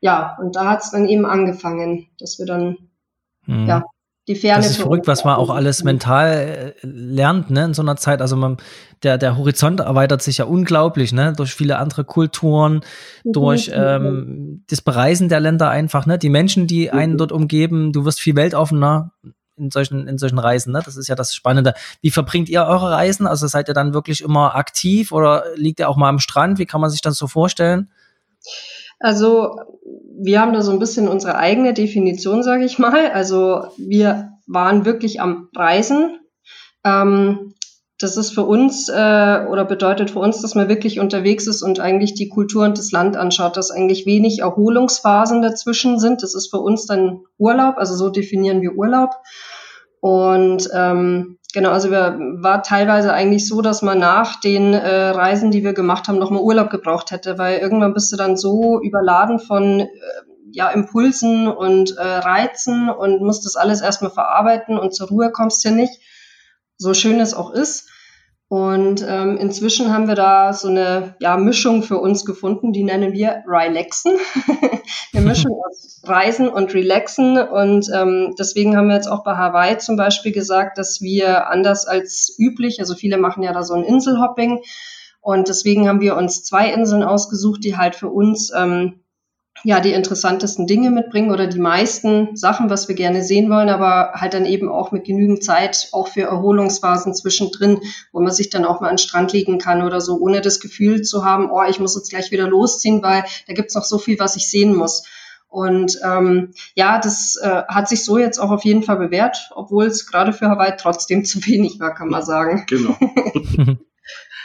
ja, 0.01 0.37
und 0.41 0.57
da 0.57 0.71
hat 0.71 0.83
es 0.83 0.91
dann 0.91 1.07
eben 1.07 1.25
angefangen, 1.25 2.09
dass 2.19 2.39
wir 2.39 2.47
dann 2.47 2.77
mhm. 3.47 3.67
ja 3.67 3.83
die 4.29 4.37
Ferne. 4.37 4.63
Das 4.63 4.71
ist 4.71 4.81
verrückt, 4.81 5.09
was 5.09 5.25
man 5.25 5.37
auch 5.37 5.51
alles 5.51 5.83
mental 5.83 6.75
äh, 6.83 6.87
lernt, 6.87 7.51
ne, 7.51 7.65
in 7.65 7.75
so 7.75 7.83
einer 7.83 7.97
Zeit. 7.97 8.21
Also 8.21 8.37
man, 8.37 8.59
der, 9.03 9.19
der 9.19 9.37
Horizont 9.37 9.81
erweitert 9.81 10.23
sich 10.23 10.39
ja 10.39 10.45
unglaublich, 10.45 11.13
ne, 11.13 11.33
durch 11.37 11.55
viele 11.55 11.79
andere 11.79 12.05
Kulturen, 12.05 12.83
mhm. 13.25 13.33
durch 13.33 13.71
ähm, 13.75 14.65
das 14.69 14.81
Bereisen 14.81 15.29
der 15.29 15.41
Länder 15.41 15.71
einfach, 15.71 16.07
ne, 16.07 16.19
die 16.19 16.29
Menschen, 16.29 16.69
die 16.69 16.89
mhm. 16.93 16.99
einen 16.99 17.19
dort 17.19 17.33
umgeben. 17.33 17.93
Du 17.93 18.05
wirst 18.05 18.21
viel 18.21 18.37
weltoffener 18.37 19.11
in 19.57 19.71
solchen, 19.71 20.07
in 20.07 20.19
solchen 20.19 20.39
Reisen, 20.39 20.73
ne? 20.73 20.83
Das 20.85 20.97
ist 20.97 21.09
ja 21.09 21.15
das 21.15 21.35
Spannende. 21.35 21.75
Wie 22.01 22.11
verbringt 22.11 22.49
ihr 22.49 22.65
eure 22.65 22.91
Reisen? 22.91 23.27
Also 23.27 23.47
seid 23.47 23.69
ihr 23.69 23.75
dann 23.75 23.93
wirklich 23.93 24.23
immer 24.23 24.55
aktiv 24.55 25.13
oder 25.13 25.45
liegt 25.57 25.81
ihr 25.81 25.89
auch 25.89 25.97
mal 25.97 26.09
am 26.09 26.21
Strand? 26.21 26.59
Wie 26.59 26.67
kann 26.67 26.81
man 26.81 26.91
sich 26.91 27.01
das 27.01 27.17
so 27.17 27.27
vorstellen? 27.27 27.91
Also 28.99 29.57
wir 30.25 30.41
haben 30.41 30.53
da 30.53 30.63
so 30.63 30.71
ein 30.73 30.79
bisschen 30.79 31.09
unsere 31.09 31.37
eigene 31.37 31.75
Definition, 31.75 32.43
sage 32.43 32.65
ich 32.65 32.79
mal. 32.79 33.11
Also 33.11 33.67
wir 33.77 34.31
waren 34.47 34.85
wirklich 34.85 35.21
am 35.21 35.49
Reisen. 35.55 36.21
Ähm, 36.85 37.55
das 37.99 38.17
ist 38.17 38.33
für 38.33 38.43
uns 38.45 38.89
äh, 38.89 39.47
oder 39.49 39.65
bedeutet 39.65 40.11
für 40.11 40.19
uns, 40.19 40.43
dass 40.43 40.55
man 40.55 40.69
wirklich 40.69 40.99
unterwegs 40.99 41.47
ist 41.47 41.63
und 41.63 41.79
eigentlich 41.79 42.15
die 42.15 42.29
Kultur 42.29 42.65
und 42.65 42.79
das 42.79 42.91
Land 42.91 43.17
anschaut, 43.17 43.57
dass 43.57 43.71
eigentlich 43.71 44.07
wenig 44.07 44.41
Erholungsphasen 44.41 45.41
dazwischen 45.41 46.01
sind. 46.01 46.23
Das 46.23 46.35
ist 46.35 46.51
für 46.51 46.59
uns 46.59 46.87
dann 46.87 47.21
Urlaub, 47.39 47.77
also 47.79 47.95
so 47.95 48.09
definieren 48.09 48.61
wir 48.61 48.75
Urlaub. 48.75 49.11
Und 50.03 50.69
ähm, 50.75 51.39
genau, 51.55 51.71
also 51.71 51.93
wir, 51.93 52.19
war 52.41 52.65
teilweise 52.65 53.13
eigentlich 53.13 53.47
so, 53.47 53.63
dass 53.63 53.83
man 53.83 54.01
nach 54.01 54.41
den 54.41 54.75
äh, 54.75 55.11
Reisen, 55.11 55.53
die 55.53 55.63
wir 55.63 55.75
gemacht 55.75 56.09
haben, 56.09 56.19
nochmal 56.19 56.43
Urlaub 56.43 56.71
gebraucht 56.71 57.13
hätte, 57.13 57.39
weil 57.39 57.61
irgendwann 57.61 57.95
bist 57.95 58.11
du 58.11 58.17
dann 58.17 58.37
so 58.37 58.81
überladen 58.83 59.39
von 59.39 59.79
äh, 59.79 59.87
ja, 60.51 60.71
Impulsen 60.71 61.47
und 61.47 61.97
äh, 61.97 62.03
Reizen 62.03 62.91
und 62.91 63.23
musst 63.23 63.47
das 63.47 63.55
alles 63.55 63.81
erstmal 63.81 64.11
verarbeiten 64.11 64.77
und 64.77 64.93
zur 64.93 65.07
Ruhe 65.07 65.31
kommst 65.31 65.65
du 65.65 65.71
nicht, 65.71 66.01
so 66.79 66.95
schön 66.95 67.21
es 67.21 67.33
auch 67.33 67.53
ist. 67.53 67.89
Und 68.53 69.03
ähm, 69.09 69.39
inzwischen 69.39 69.95
haben 69.95 70.09
wir 70.09 70.15
da 70.15 70.53
so 70.53 70.69
eine 70.69 71.15
ja, 71.21 71.39
Mischung 71.39 71.83
für 71.83 71.97
uns 71.97 72.27
gefunden, 72.27 72.75
die 72.75 72.85
nennen 72.85 73.15
wir 73.15 73.43
Relaxen. 73.47 74.19
eine 75.15 75.25
Mischung 75.25 75.59
aus 75.67 76.03
Reisen 76.05 76.51
und 76.51 76.75
Relaxen. 76.75 77.39
Und 77.39 77.91
ähm, 77.95 78.35
deswegen 78.39 78.77
haben 78.77 78.89
wir 78.89 78.97
jetzt 78.97 79.11
auch 79.11 79.25
bei 79.25 79.39
Hawaii 79.39 79.79
zum 79.79 79.97
Beispiel 79.97 80.33
gesagt, 80.33 80.77
dass 80.77 81.01
wir 81.01 81.49
anders 81.49 81.87
als 81.87 82.37
üblich, 82.39 82.79
also 82.79 82.95
viele 82.95 83.17
machen 83.17 83.43
ja 83.43 83.55
da 83.55 83.63
so 83.63 83.73
ein 83.73 83.85
Inselhopping. 83.85 84.61
Und 85.23 85.49
deswegen 85.49 85.89
haben 85.89 86.03
wir 86.03 86.15
uns 86.15 86.45
zwei 86.45 86.71
Inseln 86.75 87.05
ausgesucht, 87.05 87.65
die 87.65 87.79
halt 87.79 87.95
für 87.95 88.11
uns 88.11 88.53
ähm, 88.55 89.01
ja 89.65 89.81
die 89.81 89.93
interessantesten 89.93 90.67
Dinge 90.67 90.91
mitbringen 90.91 91.31
oder 91.31 91.47
die 91.47 91.59
meisten 91.59 92.37
Sachen, 92.37 92.71
was 92.71 92.89
wir 92.89 92.95
gerne 92.95 93.23
sehen 93.23 93.51
wollen, 93.51 93.69
aber 93.69 94.13
halt 94.15 94.35
dann 94.35 94.47
eben 94.47 94.69
auch 94.71 94.93
mit 94.93 95.05
genügend 95.05 95.45
Zeit 95.45 95.89
auch 95.93 96.09
für 96.09 96.23
Erholungsphasen 96.23 97.15
zwischendrin, 97.15 97.81
wo 98.13 98.21
man 98.21 98.33
sich 98.33 98.51
dann 98.51 98.65
auch 98.65 98.81
mal 98.81 98.89
an 98.89 98.95
den 98.95 98.99
Strand 98.99 99.33
legen 99.33 99.59
kann 99.59 99.83
oder 99.83 100.01
so, 100.01 100.19
ohne 100.19 100.41
das 100.41 100.61
Gefühl 100.61 101.03
zu 101.03 101.25
haben, 101.25 101.51
oh, 101.51 101.63
ich 101.69 101.79
muss 101.79 101.95
jetzt 101.95 102.11
gleich 102.11 102.31
wieder 102.31 102.49
losziehen, 102.49 103.03
weil 103.03 103.25
da 103.47 103.55
gibt's 103.55 103.75
noch 103.75 103.85
so 103.85 103.99
viel, 103.99 104.19
was 104.19 104.37
ich 104.37 104.51
sehen 104.51 104.75
muss. 104.75 105.05
Und 105.49 105.99
ähm, 106.03 106.55
ja, 106.75 106.99
das 106.99 107.37
äh, 107.37 107.63
hat 107.69 107.87
sich 107.87 108.05
so 108.05 108.17
jetzt 108.17 108.39
auch 108.39 108.51
auf 108.51 108.65
jeden 108.65 108.83
Fall 108.83 108.97
bewährt, 108.97 109.51
obwohl 109.55 109.85
es 109.85 110.07
gerade 110.07 110.33
für 110.33 110.49
Hawaii 110.49 110.73
trotzdem 110.79 111.25
zu 111.27 111.47
wenig 111.47 111.79
war, 111.79 111.95
kann 111.95 112.09
man 112.09 112.25
sagen. 112.25 112.65
Genau. 112.69 112.97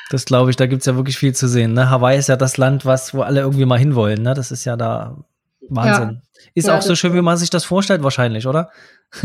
Das 0.09 0.25
glaube 0.25 0.49
ich, 0.49 0.55
da 0.55 0.67
gibt's 0.67 0.85
ja 0.85 0.95
wirklich 0.95 1.17
viel 1.17 1.35
zu 1.35 1.47
sehen. 1.47 1.73
Ne? 1.73 1.89
Hawaii 1.89 2.17
ist 2.17 2.29
ja 2.29 2.37
das 2.37 2.57
Land, 2.57 2.85
was, 2.85 3.13
wo 3.13 3.21
alle 3.21 3.41
irgendwie 3.41 3.65
mal 3.65 3.79
hinwollen. 3.79 4.21
Ne? 4.21 4.33
Das 4.33 4.51
ist 4.51 4.65
ja 4.65 4.77
da 4.77 5.17
Wahnsinn. 5.69 6.21
Ja. 6.21 6.51
Ist 6.53 6.67
ja, 6.67 6.77
auch 6.77 6.81
so 6.81 6.95
schön, 6.95 7.13
wie 7.13 7.21
man 7.21 7.37
sich 7.37 7.49
das 7.49 7.65
vorstellt, 7.65 8.03
wahrscheinlich, 8.03 8.47
oder? 8.47 8.69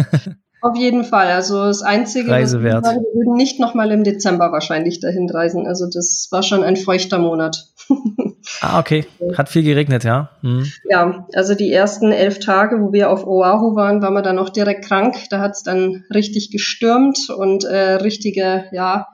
Auf 0.62 0.76
jeden 0.76 1.02
Fall. 1.02 1.26
Also 1.26 1.64
das 1.64 1.82
Einzige, 1.82 2.30
Reise 2.30 2.62
wert. 2.62 2.84
wir 2.84 2.92
würden 2.92 3.34
nicht 3.34 3.58
nochmal 3.58 3.90
im 3.90 4.04
Dezember 4.04 4.52
wahrscheinlich 4.52 5.00
dahin 5.00 5.28
reisen. 5.28 5.66
Also 5.66 5.86
das 5.92 6.28
war 6.30 6.44
schon 6.44 6.62
ein 6.62 6.76
feuchter 6.76 7.18
Monat. 7.18 7.66
ah, 8.60 8.78
okay. 8.78 9.04
Hat 9.36 9.48
viel 9.48 9.64
geregnet, 9.64 10.04
ja. 10.04 10.30
Hm. 10.42 10.70
Ja, 10.88 11.26
also 11.34 11.56
die 11.56 11.72
ersten 11.72 12.12
elf 12.12 12.38
Tage, 12.38 12.80
wo 12.80 12.92
wir 12.92 13.10
auf 13.10 13.26
Oahu 13.26 13.74
waren, 13.74 14.02
waren 14.02 14.14
wir 14.14 14.22
dann 14.22 14.36
noch 14.36 14.50
direkt 14.50 14.84
krank. 14.84 15.16
Da 15.30 15.40
hat's 15.40 15.64
dann 15.64 16.04
richtig 16.14 16.52
gestürmt 16.52 17.28
und 17.28 17.64
äh, 17.64 17.94
richtige, 17.94 18.66
ja, 18.70 19.08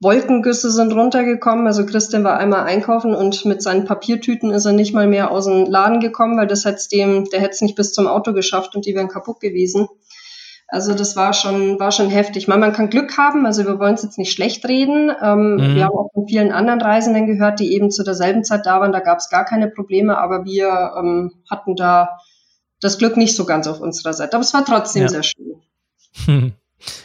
Wolkengüsse 0.00 0.70
sind 0.70 0.92
runtergekommen. 0.92 1.66
Also 1.66 1.86
Christian 1.86 2.24
war 2.24 2.38
einmal 2.38 2.64
einkaufen 2.64 3.14
und 3.14 3.44
mit 3.44 3.62
seinen 3.62 3.84
Papiertüten 3.84 4.50
ist 4.50 4.64
er 4.64 4.72
nicht 4.72 4.94
mal 4.94 5.06
mehr 5.06 5.30
aus 5.30 5.46
dem 5.46 5.66
Laden 5.66 6.00
gekommen, 6.00 6.36
weil 6.36 6.46
das 6.46 6.64
hätte 6.64 6.88
dem, 6.90 7.24
der 7.30 7.40
hätte 7.40 7.52
es 7.52 7.60
nicht 7.60 7.76
bis 7.76 7.92
zum 7.92 8.06
Auto 8.06 8.32
geschafft 8.32 8.74
und 8.74 8.86
die 8.86 8.94
wären 8.94 9.08
kaputt 9.08 9.40
gewesen. 9.40 9.88
Also 10.68 10.94
das 10.94 11.14
war 11.14 11.32
schon, 11.32 11.78
war 11.78 11.92
schon 11.92 12.10
heftig. 12.10 12.48
Man, 12.48 12.58
man 12.58 12.72
kann 12.72 12.90
Glück 12.90 13.16
haben, 13.16 13.46
also 13.46 13.64
wir 13.64 13.78
wollen 13.78 13.94
es 13.94 14.02
jetzt 14.02 14.18
nicht 14.18 14.32
schlecht 14.32 14.66
reden. 14.66 15.12
Ähm, 15.22 15.56
mhm. 15.56 15.74
Wir 15.74 15.84
haben 15.84 15.96
auch 15.96 16.10
von 16.12 16.26
vielen 16.26 16.52
anderen 16.52 16.80
Reisenden 16.80 17.26
gehört, 17.26 17.60
die 17.60 17.72
eben 17.74 17.90
zu 17.90 18.02
derselben 18.02 18.44
Zeit 18.44 18.66
da 18.66 18.80
waren, 18.80 18.92
da 18.92 19.00
gab 19.00 19.18
es 19.18 19.30
gar 19.30 19.44
keine 19.44 19.68
Probleme, 19.68 20.18
aber 20.18 20.44
wir 20.44 20.94
ähm, 20.98 21.32
hatten 21.48 21.76
da 21.76 22.18
das 22.80 22.98
Glück 22.98 23.16
nicht 23.16 23.36
so 23.36 23.44
ganz 23.44 23.66
auf 23.66 23.80
unserer 23.80 24.14
Seite. 24.14 24.34
Aber 24.34 24.42
es 24.42 24.54
war 24.54 24.64
trotzdem 24.64 25.02
ja. 25.02 25.08
sehr 25.08 25.22
schön. 25.22 26.54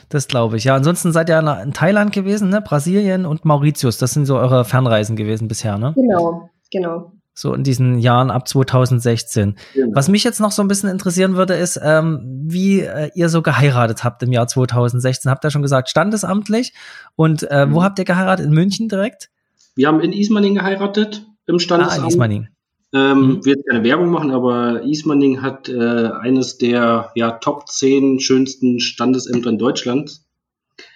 Das 0.09 0.27
glaube 0.27 0.57
ich. 0.57 0.63
Ja, 0.63 0.75
ansonsten 0.75 1.11
seid 1.11 1.29
ihr 1.29 1.39
in 1.63 1.73
Thailand 1.73 2.11
gewesen, 2.11 2.49
ne? 2.49 2.61
Brasilien 2.61 3.25
und 3.25 3.45
Mauritius. 3.45 3.97
Das 3.97 4.11
sind 4.11 4.25
so 4.25 4.37
eure 4.37 4.65
Fernreisen 4.65 5.15
gewesen 5.15 5.47
bisher, 5.47 5.77
ne? 5.77 5.93
Genau, 5.95 6.49
genau. 6.71 7.11
So 7.33 7.53
in 7.53 7.63
diesen 7.63 7.99
Jahren 7.99 8.31
ab 8.31 8.47
2016. 8.47 9.55
Genau. 9.73 9.95
Was 9.95 10.09
mich 10.09 10.25
jetzt 10.25 10.41
noch 10.41 10.51
so 10.51 10.61
ein 10.61 10.67
bisschen 10.67 10.89
interessieren 10.89 11.35
würde, 11.35 11.53
ist, 11.53 11.79
ähm, 11.81 12.19
wie 12.45 12.81
äh, 12.81 13.11
ihr 13.15 13.29
so 13.29 13.41
geheiratet 13.41 14.03
habt 14.03 14.21
im 14.23 14.31
Jahr 14.33 14.47
2016. 14.47 15.31
Habt 15.31 15.45
ihr 15.45 15.51
schon 15.51 15.61
gesagt, 15.61 15.89
standesamtlich. 15.89 16.73
Und 17.15 17.43
äh, 17.49 17.65
mhm. 17.65 17.75
wo 17.75 17.83
habt 17.83 17.97
ihr 17.97 18.05
geheiratet? 18.05 18.45
In 18.45 18.51
München 18.51 18.89
direkt? 18.89 19.29
Wir 19.75 19.87
haben 19.87 20.01
in 20.01 20.11
Ismaning 20.11 20.55
geheiratet, 20.55 21.25
im 21.45 21.59
Standesamt. 21.59 21.99
Ah, 21.99 22.03
in 22.03 22.09
Ismaning. 22.09 22.47
Ähm, 22.91 23.19
mhm. 23.19 23.45
Wird 23.45 23.67
keine 23.67 23.84
Werbung 23.84 24.10
machen, 24.10 24.32
aber 24.32 24.82
Ismaning 24.84 25.41
hat 25.41 25.69
äh, 25.69 26.10
eines 26.21 26.58
der 26.58 27.12
ja, 27.15 27.32
Top 27.32 27.67
10 27.67 28.19
schönsten 28.19 28.80
Standesämter 28.80 29.52
in 29.52 29.60
Deutschland. 29.60 30.21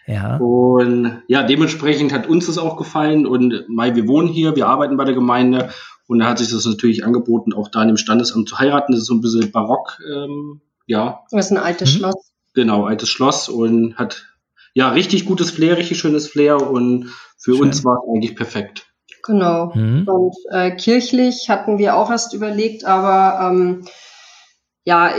Ja. 0.07 0.37
Und 0.37 1.21
ja, 1.27 1.43
dementsprechend 1.43 2.11
hat 2.11 2.27
uns 2.27 2.47
das 2.47 2.57
auch 2.57 2.77
gefallen 2.77 3.25
und 3.25 3.69
Mai, 3.69 3.95
wir 3.95 4.07
wohnen 4.07 4.27
hier, 4.27 4.55
wir 4.55 4.67
arbeiten 4.67 4.97
bei 4.97 5.05
der 5.05 5.13
Gemeinde 5.13 5.69
und 6.07 6.19
da 6.19 6.29
hat 6.29 6.39
sich 6.39 6.51
das 6.51 6.65
natürlich 6.65 7.05
angeboten, 7.05 7.53
auch 7.53 7.69
da 7.69 7.81
in 7.81 7.89
dem 7.89 7.97
Standesamt 7.97 8.49
zu 8.49 8.59
heiraten. 8.59 8.93
Das 8.93 9.01
ist 9.01 9.07
so 9.07 9.13
ein 9.13 9.21
bisschen 9.21 9.51
barock, 9.51 9.99
ähm, 10.13 10.61
ja. 10.87 11.21
Das 11.31 11.45
ist 11.45 11.51
ein 11.51 11.57
altes 11.57 11.93
mhm. 11.93 11.97
Schloss. 11.99 12.31
Genau, 12.53 12.85
altes 12.85 13.09
Schloss 13.09 13.49
und 13.49 13.95
hat 13.97 14.25
ja 14.73 14.89
richtig 14.89 15.25
gutes 15.25 15.51
Flair, 15.51 15.77
richtig 15.77 15.99
schönes 15.99 16.27
Flair 16.27 16.69
und 16.69 17.11
für 17.37 17.53
Schön. 17.53 17.61
uns 17.61 17.83
war 17.85 17.97
es 17.97 18.09
eigentlich 18.09 18.35
perfekt. 18.35 18.92
Genau. 19.23 19.71
Mhm. 19.73 20.07
Und 20.07 20.35
äh, 20.51 20.71
kirchlich 20.75 21.49
hatten 21.49 21.77
wir 21.77 21.95
auch 21.95 22.11
erst 22.11 22.33
überlegt, 22.33 22.85
aber 22.85 23.49
ähm, 23.49 23.85
ja, 24.85 25.13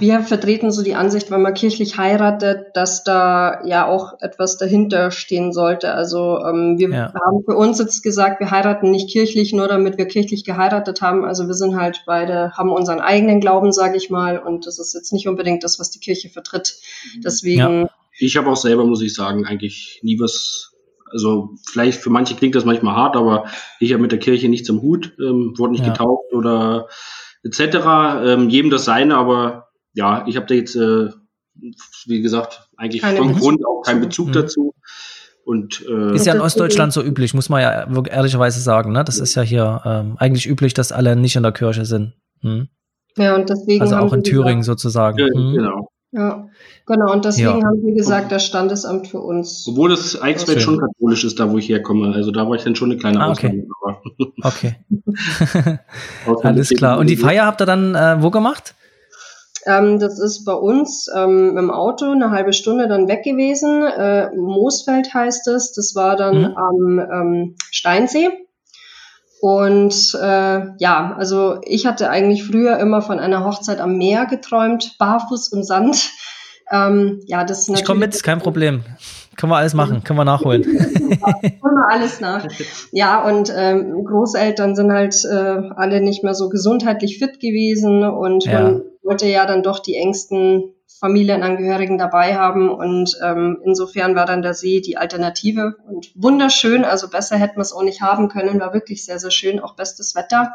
wir 0.00 0.20
vertreten 0.20 0.70
so 0.70 0.82
die 0.82 0.94
Ansicht, 0.94 1.30
wenn 1.30 1.40
man 1.40 1.54
kirchlich 1.54 1.96
heiratet, 1.96 2.66
dass 2.74 3.04
da 3.04 3.64
ja 3.64 3.86
auch 3.86 4.20
etwas 4.20 4.58
dahinter 4.58 5.10
stehen 5.10 5.54
sollte. 5.54 5.94
Also 5.94 6.44
ähm, 6.44 6.76
wir 6.76 6.90
ja. 6.90 7.14
haben 7.14 7.42
für 7.42 7.56
uns 7.56 7.78
jetzt 7.78 8.02
gesagt, 8.02 8.40
wir 8.40 8.50
heiraten 8.50 8.90
nicht 8.90 9.10
kirchlich, 9.10 9.54
nur 9.54 9.66
damit 9.66 9.96
wir 9.96 10.06
kirchlich 10.06 10.44
geheiratet 10.44 11.00
haben. 11.00 11.24
Also 11.24 11.46
wir 11.46 11.54
sind 11.54 11.74
halt 11.74 12.02
beide, 12.04 12.52
haben 12.52 12.70
unseren 12.70 13.00
eigenen 13.00 13.40
Glauben, 13.40 13.72
sage 13.72 13.96
ich 13.96 14.10
mal, 14.10 14.38
und 14.38 14.66
das 14.66 14.78
ist 14.78 14.92
jetzt 14.92 15.14
nicht 15.14 15.26
unbedingt 15.26 15.64
das, 15.64 15.80
was 15.80 15.90
die 15.90 16.00
Kirche 16.00 16.28
vertritt. 16.28 16.78
Deswegen. 17.24 17.82
Ja. 17.82 17.90
Ich 18.18 18.36
habe 18.36 18.50
auch 18.50 18.56
selber, 18.56 18.84
muss 18.84 19.00
ich 19.00 19.14
sagen, 19.14 19.46
eigentlich 19.46 20.00
nie 20.02 20.20
was 20.20 20.74
also 21.10 21.56
vielleicht 21.66 22.00
für 22.00 22.10
manche 22.10 22.34
klingt 22.34 22.54
das 22.54 22.64
manchmal 22.64 22.94
hart, 22.94 23.16
aber 23.16 23.46
ich 23.80 23.92
habe 23.92 24.02
mit 24.02 24.12
der 24.12 24.18
Kirche 24.18 24.48
nichts 24.48 24.68
im 24.68 24.82
Hut, 24.82 25.12
ähm, 25.18 25.54
wurde 25.56 25.72
nicht 25.72 25.84
ja. 25.84 25.92
getauft 25.92 26.32
oder 26.32 26.88
etc. 27.42 27.60
Ähm, 28.24 28.48
jedem 28.48 28.70
das 28.70 28.84
seine, 28.84 29.16
aber 29.16 29.68
ja, 29.94 30.24
ich 30.26 30.36
habe 30.36 30.46
da 30.46 30.54
jetzt, 30.54 30.76
äh, 30.76 31.08
wie 32.06 32.22
gesagt, 32.22 32.68
eigentlich 32.76 33.02
Keine 33.02 33.18
von 33.18 33.34
Grund 33.34 33.66
auch 33.66 33.82
keinen 33.82 34.00
Bezug 34.00 34.28
mhm. 34.28 34.32
dazu. 34.32 34.74
Und, 35.44 35.82
äh, 35.88 36.14
ist 36.14 36.26
ja 36.26 36.34
in 36.34 36.42
Ostdeutschland 36.42 36.92
so 36.92 37.02
üblich, 37.02 37.32
muss 37.32 37.48
man 37.48 37.62
ja 37.62 37.88
ehrlicherweise 38.10 38.60
sagen. 38.60 38.92
Ne? 38.92 39.02
Das 39.02 39.18
ist 39.18 39.34
ja 39.34 39.42
hier 39.42 39.80
ähm, 39.86 40.16
eigentlich 40.18 40.46
üblich, 40.46 40.74
dass 40.74 40.92
alle 40.92 41.16
nicht 41.16 41.36
in 41.36 41.42
der 41.42 41.52
Kirche 41.52 41.86
sind. 41.86 42.12
Hm? 42.42 42.68
Ja, 43.16 43.34
und 43.34 43.48
deswegen. 43.48 43.80
Also 43.80 43.96
auch 43.96 44.12
in 44.12 44.22
Thüringen 44.22 44.60
gesagt, 44.60 44.80
sozusagen. 44.80 45.18
Ja, 45.18 45.26
hm? 45.26 45.54
Genau. 45.54 45.88
Ja, 46.10 46.48
genau. 46.86 47.12
Und 47.12 47.26
deswegen 47.26 47.60
ja. 47.60 47.66
haben 47.66 47.82
wir 47.84 47.94
gesagt, 47.94 48.32
das 48.32 48.44
Standesamt 48.44 49.08
für 49.08 49.20
uns. 49.20 49.66
Obwohl 49.68 49.90
das 49.90 50.20
Eichsfeld 50.20 50.62
schon 50.62 50.78
katholisch 50.78 51.24
ist, 51.24 51.38
da 51.38 51.50
wo 51.50 51.58
ich 51.58 51.68
herkomme. 51.68 52.14
Also 52.14 52.30
da 52.30 52.48
war 52.48 52.56
ich 52.56 52.64
dann 52.64 52.76
schon 52.76 52.90
eine 52.90 52.98
kleine 52.98 53.20
ah, 53.20 53.30
okay. 53.30 53.68
Okay. 54.42 54.76
Alles 56.42 56.70
klar. 56.70 56.98
Und 56.98 57.10
die 57.10 57.16
Feier 57.16 57.44
habt 57.44 57.60
ihr 57.60 57.66
dann 57.66 57.94
äh, 57.94 58.22
wo 58.22 58.30
gemacht? 58.30 58.74
Ähm, 59.66 59.98
das 59.98 60.18
ist 60.18 60.46
bei 60.46 60.54
uns 60.54 61.08
ähm, 61.14 61.58
im 61.58 61.70
Auto 61.70 62.10
eine 62.10 62.30
halbe 62.30 62.54
Stunde 62.54 62.88
dann 62.88 63.06
weg 63.06 63.22
gewesen. 63.22 63.82
Äh, 63.82 64.34
Moosfeld 64.34 65.12
heißt 65.12 65.46
es. 65.48 65.72
Das 65.72 65.94
war 65.94 66.16
dann 66.16 66.38
mhm. 66.38 66.56
am 66.56 66.98
ähm, 66.98 67.54
Steinsee. 67.70 68.30
Und 69.40 70.14
äh, 70.20 70.60
ja, 70.78 71.14
also 71.16 71.58
ich 71.64 71.86
hatte 71.86 72.10
eigentlich 72.10 72.44
früher 72.44 72.78
immer 72.78 73.02
von 73.02 73.20
einer 73.20 73.44
Hochzeit 73.44 73.80
am 73.80 73.96
Meer 73.96 74.26
geträumt, 74.26 74.96
barfuß 74.98 75.52
im 75.52 75.62
Sand. 75.62 76.10
Ähm, 76.70 77.20
ja, 77.26 77.44
das 77.44 77.68
ist 77.68 77.78
Ich 77.78 77.84
komme 77.84 78.00
mit, 78.00 78.22
kein 78.22 78.40
Problem. 78.40 78.82
Können 79.36 79.52
wir 79.52 79.56
alles 79.56 79.74
machen, 79.74 80.02
können 80.02 80.18
wir 80.18 80.24
nachholen. 80.24 80.62
können 80.64 81.60
wir 81.60 81.88
alles 81.92 82.20
nach. 82.20 82.44
Ja, 82.90 83.22
und 83.22 83.52
ähm, 83.56 84.04
Großeltern 84.04 84.74
sind 84.74 84.92
halt 84.92 85.14
äh, 85.24 85.60
alle 85.76 86.00
nicht 86.00 86.24
mehr 86.24 86.34
so 86.34 86.48
gesundheitlich 86.48 87.18
fit 87.18 87.38
gewesen 87.38 88.02
und 88.02 88.44
ja. 88.44 88.62
man 88.62 88.82
wollte 89.04 89.28
ja 89.28 89.46
dann 89.46 89.62
doch 89.62 89.78
die 89.78 89.94
engsten 89.94 90.74
Familienangehörigen 90.98 91.98
dabei 91.98 92.36
haben. 92.36 92.70
Und 92.70 93.16
ähm, 93.22 93.58
insofern 93.64 94.14
war 94.14 94.26
dann 94.26 94.42
der 94.42 94.54
See 94.54 94.80
die 94.80 94.96
Alternative 94.96 95.76
und 95.86 96.10
wunderschön. 96.14 96.84
Also 96.84 97.08
besser 97.08 97.36
hätten 97.36 97.56
wir 97.56 97.62
es 97.62 97.72
auch 97.72 97.82
nicht 97.82 98.00
haben 98.00 98.28
können. 98.28 98.60
War 98.60 98.74
wirklich 98.74 99.04
sehr, 99.04 99.18
sehr 99.18 99.30
schön, 99.30 99.60
auch 99.60 99.76
bestes 99.76 100.14
Wetter. 100.14 100.54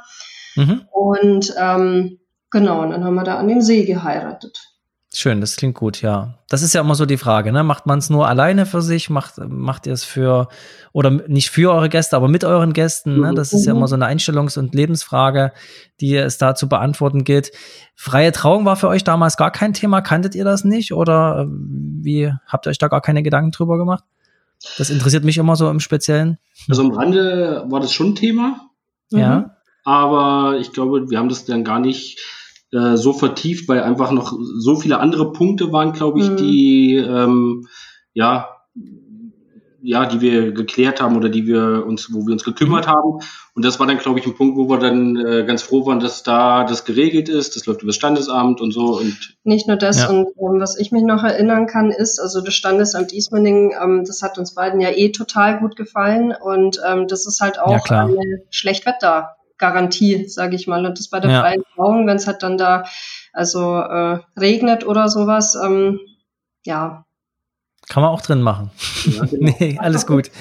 Mhm. 0.56 0.82
Und 0.92 1.54
ähm, 1.58 2.20
genau, 2.52 2.82
und 2.82 2.92
dann 2.92 3.04
haben 3.04 3.16
wir 3.16 3.24
da 3.24 3.38
an 3.38 3.48
dem 3.48 3.62
See 3.62 3.86
geheiratet. 3.86 4.73
Schön, 5.16 5.42
das 5.42 5.58
klingt 5.58 5.76
gut, 5.76 6.02
ja. 6.02 6.40
Das 6.50 6.64
ist 6.64 6.74
ja 6.74 6.82
immer 6.82 6.96
so 6.96 7.06
die 7.06 7.18
Frage, 7.18 7.52
ne? 7.52 7.64
Macht 7.64 7.86
man 7.86 8.00
es 8.00 8.10
nur 8.10 8.28
alleine 8.28 8.66
für 8.66 8.82
sich? 8.82 9.12
Macht, 9.12 9.38
macht 9.38 9.86
ihr 9.86 9.94
es 9.94 10.04
für, 10.04 10.48
oder 10.92 11.12
nicht 11.12 11.52
für 11.52 11.72
eure 11.72 11.88
Gäste, 11.88 12.16
aber 12.16 12.28
mit 12.28 12.44
euren 12.44 12.74
Gästen? 12.74 13.20
Ne? 13.20 13.36
Das 13.36 13.54
ist 13.54 13.68
ja 13.68 13.74
immer 13.74 13.88
so 13.88 13.94
eine 13.94 14.08
Einstellungs- 14.08 14.58
und 14.58 14.74
Lebensfrage, 14.74 15.54
die 16.02 16.16
es 16.16 16.40
da 16.40 16.56
zu 16.56 16.68
beantworten 16.68 17.26
gilt. 17.26 17.52
Freie 17.94 18.32
Trauung 18.32 18.66
war 18.66 18.76
für 18.76 18.88
euch 18.88 19.04
damals 19.04 19.38
gar 19.38 19.52
kein 19.52 19.74
Thema. 19.76 20.02
Kanntet 20.02 20.34
ihr 20.34 20.46
das 20.46 20.64
nicht? 20.64 20.94
Oder 20.94 21.42
äh, 21.42 21.48
wie 21.48 22.34
habt 22.48 22.66
ihr 22.66 22.72
euch 22.72 22.80
da 22.80 22.88
gar 22.88 23.02
keine 23.02 23.22
Gedanken 23.22 23.52
drüber 23.52 23.78
gemacht? 23.78 24.04
Das 24.80 24.90
interessiert 24.90 25.24
mich 25.24 25.38
immer 25.38 25.56
so 25.56 25.70
im 25.70 25.80
Speziellen. 25.80 26.40
Also 26.68 26.82
am 26.82 26.92
Rande 26.92 27.66
war 27.68 27.80
das 27.80 27.94
schon 27.94 28.10
ein 28.10 28.16
Thema. 28.16 28.62
Ja. 29.12 29.40
Mhm. 29.40 29.46
Aber 29.84 30.58
ich 30.60 30.72
glaube, 30.72 31.12
wir 31.12 31.20
haben 31.20 31.30
das 31.30 31.46
dann 31.46 31.64
gar 31.64 31.80
nicht 31.80 32.20
äh, 32.74 32.98
so 32.98 33.14
vertieft, 33.14 33.68
weil 33.70 33.82
einfach 33.82 34.12
noch 34.12 34.38
so 34.58 34.76
viele 34.76 35.00
andere 35.00 35.32
Punkte 35.32 35.72
waren, 35.72 35.94
glaube 35.94 36.20
ich, 36.20 36.30
mhm. 36.30 36.38
die 36.38 36.96
ähm, 36.96 37.68
ja 38.14 38.50
ja, 39.86 40.06
die 40.06 40.22
wir 40.22 40.54
geklärt 40.54 41.02
haben 41.02 41.18
oder 41.18 41.28
die 41.28 41.46
wir 41.46 41.86
uns, 41.86 42.14
wo 42.14 42.26
wir 42.26 42.32
uns 42.32 42.46
gekümmert 42.46 42.88
mhm. 42.88 42.92
haben. 42.92 43.20
Und 43.54 43.66
das 43.66 43.80
war 43.80 43.86
dann, 43.86 43.98
glaube 43.98 44.18
ich, 44.18 44.26
ein 44.26 44.34
Punkt, 44.34 44.58
wo 44.58 44.70
wir 44.70 44.80
dann 44.80 45.18
äh, 45.18 45.44
ganz 45.46 45.62
froh 45.62 45.86
waren, 45.86 46.00
dass 46.00 46.24
da 46.24 46.64
das 46.64 46.86
geregelt 46.86 47.28
ist. 47.28 47.58
Das 47.58 47.66
läuft 47.66 47.82
über 47.82 47.90
das 47.90 47.98
Standesamt 47.98 48.62
und 48.62 48.72
so. 48.72 48.98
Und 48.98 49.36
nicht 49.44 49.68
nur 49.68 49.76
das. 49.76 50.04
Ja. 50.04 50.10
Und 50.10 50.28
ähm, 50.38 50.62
was 50.62 50.80
ich 50.80 50.94
mich 50.94 51.04
noch 51.04 51.22
erinnern 51.22 51.68
kann, 51.68 51.92
ist, 51.92 52.18
also 52.20 52.40
das 52.40 52.54
Standesamt 52.54 53.12
Ismaning, 53.12 53.74
ähm, 53.80 54.06
das 54.08 54.22
hat 54.22 54.38
uns 54.38 54.56
beiden 54.56 54.80
ja 54.80 54.90
eh 54.90 55.12
total 55.12 55.60
gut 55.60 55.76
gefallen. 55.76 56.34
Und 56.34 56.80
ähm, 56.88 57.08
das 57.10 57.28
ist 57.28 57.42
halt 57.42 57.60
auch 57.60 57.86
ja, 57.90 58.06
eine 58.06 58.44
Schlechtwetter. 58.52 59.36
Garantie, 59.64 60.28
sage 60.28 60.58
ich 60.58 60.68
mal. 60.68 60.86
Und 60.86 61.00
das 61.00 61.08
bei 61.08 61.22
der 61.22 61.32
ja. 61.32 61.40
freien 61.40 61.64
Trauung, 61.74 62.06
wenn 62.06 62.18
es 62.18 62.28
halt 62.28 62.44
dann 62.44 62.58
da 62.58 62.84
also 63.32 63.78
äh, 63.78 64.20
regnet 64.38 64.86
oder 64.86 65.08
sowas, 65.08 65.56
ähm, 65.56 66.02
ja. 66.66 67.06
Kann 67.88 68.04
man 68.04 68.12
auch 68.12 68.20
drin 68.20 68.42
machen. 68.42 68.72
Ja, 69.06 69.26
genau. 69.32 69.56
nee, 69.60 69.78
alles 69.80 70.06
gut. 70.06 70.32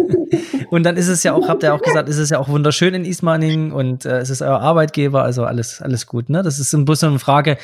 und 0.70 0.82
dann 0.82 0.96
ist 0.96 1.08
es 1.08 1.22
ja 1.24 1.34
auch, 1.34 1.46
habt 1.46 1.62
ihr 1.62 1.74
auch 1.74 1.82
gesagt, 1.82 2.08
ist 2.08 2.16
es 2.16 2.30
ja 2.30 2.38
auch 2.38 2.48
wunderschön 2.48 2.94
in 2.94 3.04
Ismaning 3.04 3.70
und 3.70 4.06
äh, 4.06 4.20
es 4.20 4.30
ist 4.30 4.40
euer 4.40 4.60
Arbeitgeber, 4.60 5.22
also 5.22 5.44
alles, 5.44 5.82
alles 5.82 6.06
gut. 6.06 6.30
Ne? 6.30 6.42
Das 6.42 6.58
ist 6.58 6.72
ein 6.72 6.86
bisschen 6.86 7.10
eine 7.10 7.18
Frage, 7.18 7.58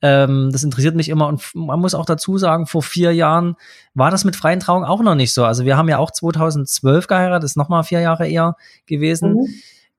ähm, 0.00 0.48
das 0.52 0.64
interessiert 0.64 0.96
mich 0.96 1.10
immer 1.10 1.26
und 1.26 1.42
man 1.54 1.80
muss 1.80 1.94
auch 1.94 2.06
dazu 2.06 2.38
sagen, 2.38 2.66
vor 2.66 2.82
vier 2.82 3.12
Jahren 3.12 3.56
war 3.92 4.10
das 4.10 4.24
mit 4.24 4.36
freien 4.36 4.60
Trauung 4.60 4.84
auch 4.84 5.02
noch 5.02 5.16
nicht 5.16 5.34
so. 5.34 5.44
Also 5.44 5.66
wir 5.66 5.76
haben 5.76 5.90
ja 5.90 5.98
auch 5.98 6.10
2012 6.10 7.08
geheiratet, 7.08 7.44
das 7.44 7.52
ist 7.52 7.56
nochmal 7.56 7.84
vier 7.84 8.00
Jahre 8.00 8.26
eher 8.26 8.56
gewesen. 8.86 9.34
Mhm 9.34 9.48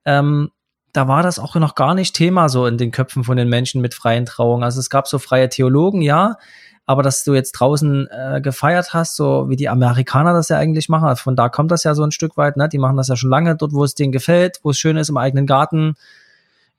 ähm, 0.07 0.49
da 0.93 1.07
war 1.07 1.21
das 1.21 1.37
auch 1.37 1.53
noch 1.55 1.75
gar 1.75 1.93
nicht 1.93 2.15
Thema 2.15 2.49
so 2.49 2.65
in 2.65 2.77
den 2.77 2.91
Köpfen 2.91 3.23
von 3.23 3.37
den 3.37 3.49
Menschen 3.49 3.81
mit 3.81 3.93
freien 3.93 4.25
Trauungen. 4.25 4.63
Also 4.63 4.79
es 4.79 4.89
gab 4.89 5.07
so 5.07 5.19
freie 5.19 5.49
Theologen, 5.49 6.01
ja, 6.01 6.37
aber 6.85 7.03
dass 7.03 7.25
du 7.25 7.35
jetzt 7.35 7.51
draußen 7.51 8.07
äh, 8.09 8.41
gefeiert 8.41 8.93
hast, 8.93 9.17
so 9.17 9.49
wie 9.49 9.57
die 9.57 9.67
Amerikaner 9.67 10.33
das 10.33 10.47
ja 10.47 10.57
eigentlich 10.57 10.87
machen, 10.87 11.07
also 11.07 11.21
von 11.21 11.35
da 11.35 11.49
kommt 11.49 11.69
das 11.69 11.83
ja 11.83 11.93
so 11.93 12.03
ein 12.03 12.11
Stück 12.11 12.37
weit, 12.37 12.55
ne? 12.55 12.69
Die 12.69 12.77
machen 12.77 12.95
das 12.95 13.09
ja 13.09 13.17
schon 13.17 13.29
lange 13.29 13.57
dort, 13.57 13.73
wo 13.73 13.83
es 13.83 13.93
denen 13.93 14.13
gefällt, 14.13 14.59
wo 14.63 14.69
es 14.69 14.79
schön 14.79 14.95
ist, 14.95 15.09
im 15.09 15.17
eigenen 15.17 15.45
Garten, 15.45 15.95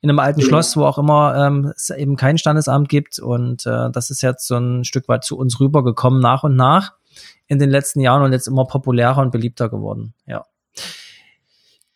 in 0.00 0.08
einem 0.08 0.18
alten 0.18 0.40
ja. 0.40 0.46
Schloss, 0.46 0.76
wo 0.76 0.84
auch 0.84 0.98
immer 0.98 1.36
ähm, 1.36 1.72
es 1.76 1.90
eben 1.90 2.16
kein 2.16 2.38
Standesamt 2.38 2.88
gibt. 2.88 3.18
Und 3.18 3.66
äh, 3.66 3.90
das 3.92 4.08
ist 4.10 4.22
jetzt 4.22 4.46
so 4.46 4.56
ein 4.56 4.84
Stück 4.84 5.08
weit 5.08 5.24
zu 5.24 5.36
uns 5.36 5.60
rübergekommen 5.60 6.20
nach 6.20 6.42
und 6.42 6.56
nach 6.56 6.94
in 7.46 7.58
den 7.58 7.68
letzten 7.68 8.00
Jahren 8.00 8.22
und 8.22 8.32
jetzt 8.32 8.48
immer 8.48 8.64
populärer 8.64 9.18
und 9.18 9.30
beliebter 9.30 9.68
geworden. 9.68 10.14
Ja. 10.24 10.44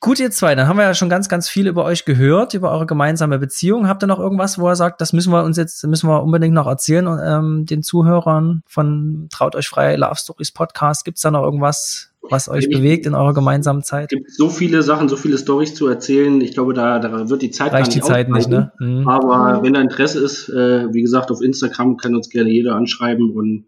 Gut, 0.05 0.19
ihr 0.19 0.33
zwei, 0.33 0.57
dann 0.57 0.67
haben 0.67 0.79
wir 0.79 0.83
ja 0.83 0.95
schon 0.95 1.09
ganz, 1.09 1.29
ganz 1.29 1.49
viel 1.49 1.69
über 1.69 1.85
euch 1.85 2.05
gehört, 2.05 2.55
über 2.55 2.73
eure 2.73 2.87
gemeinsame 2.87 3.39
Beziehung. 3.39 3.87
Habt 3.87 4.03
ihr 4.03 4.09
noch 4.09 4.19
irgendwas, 4.19 4.59
wo 4.59 4.67
er 4.67 4.75
sagt, 4.75 5.01
das 5.01 5.13
müssen 5.13 5.33
wir 5.33 5.45
uns 5.45 5.57
jetzt, 5.57 5.87
müssen 5.87 6.09
wir 6.09 6.25
unbedingt 6.25 6.55
noch 6.55 6.67
erzählen 6.67 7.07
und 7.07 7.21
ähm, 7.25 7.67
den 7.67 7.85
Zuhörern 7.85 8.65
von 8.67 9.29
Traut 9.31 9.55
euch 9.55 9.69
frei 9.69 9.95
Love 9.95 10.17
Stories 10.17 10.51
Podcast? 10.51 11.05
Gibt 11.05 11.19
es 11.19 11.23
da 11.23 11.31
noch 11.31 11.45
irgendwas, 11.45 12.11
was 12.21 12.49
euch 12.49 12.67
ich, 12.69 12.77
bewegt 12.77 13.07
in 13.07 13.15
eurer 13.15 13.33
gemeinsamen 13.33 13.85
Zeit? 13.85 14.13
Es 14.13 14.19
gibt 14.19 14.33
so 14.33 14.49
viele 14.49 14.83
Sachen, 14.83 15.09
so 15.09 15.15
viele 15.15 15.39
Stories 15.39 15.77
zu 15.77 15.87
erzählen. 15.87 16.41
Ich 16.41 16.53
glaube, 16.53 16.75
da, 16.75 16.99
da 16.99 17.31
wird 17.31 17.41
die 17.41 17.53
Zeit 17.53 17.73
Reicht 17.73 17.95
die 17.95 18.01
Zeit 18.01 18.29
nicht, 18.29 18.49
ne? 18.49 18.73
Mhm. 18.81 19.07
Aber 19.07 19.63
wenn 19.63 19.75
da 19.75 19.81
Interesse 19.81 20.19
ist, 20.19 20.49
äh, 20.49 20.93
wie 20.93 21.03
gesagt, 21.03 21.31
auf 21.31 21.41
Instagram 21.41 21.97
kann 21.97 22.17
uns 22.17 22.29
gerne 22.29 22.51
jeder 22.51 22.75
anschreiben 22.75 23.31
und 23.31 23.67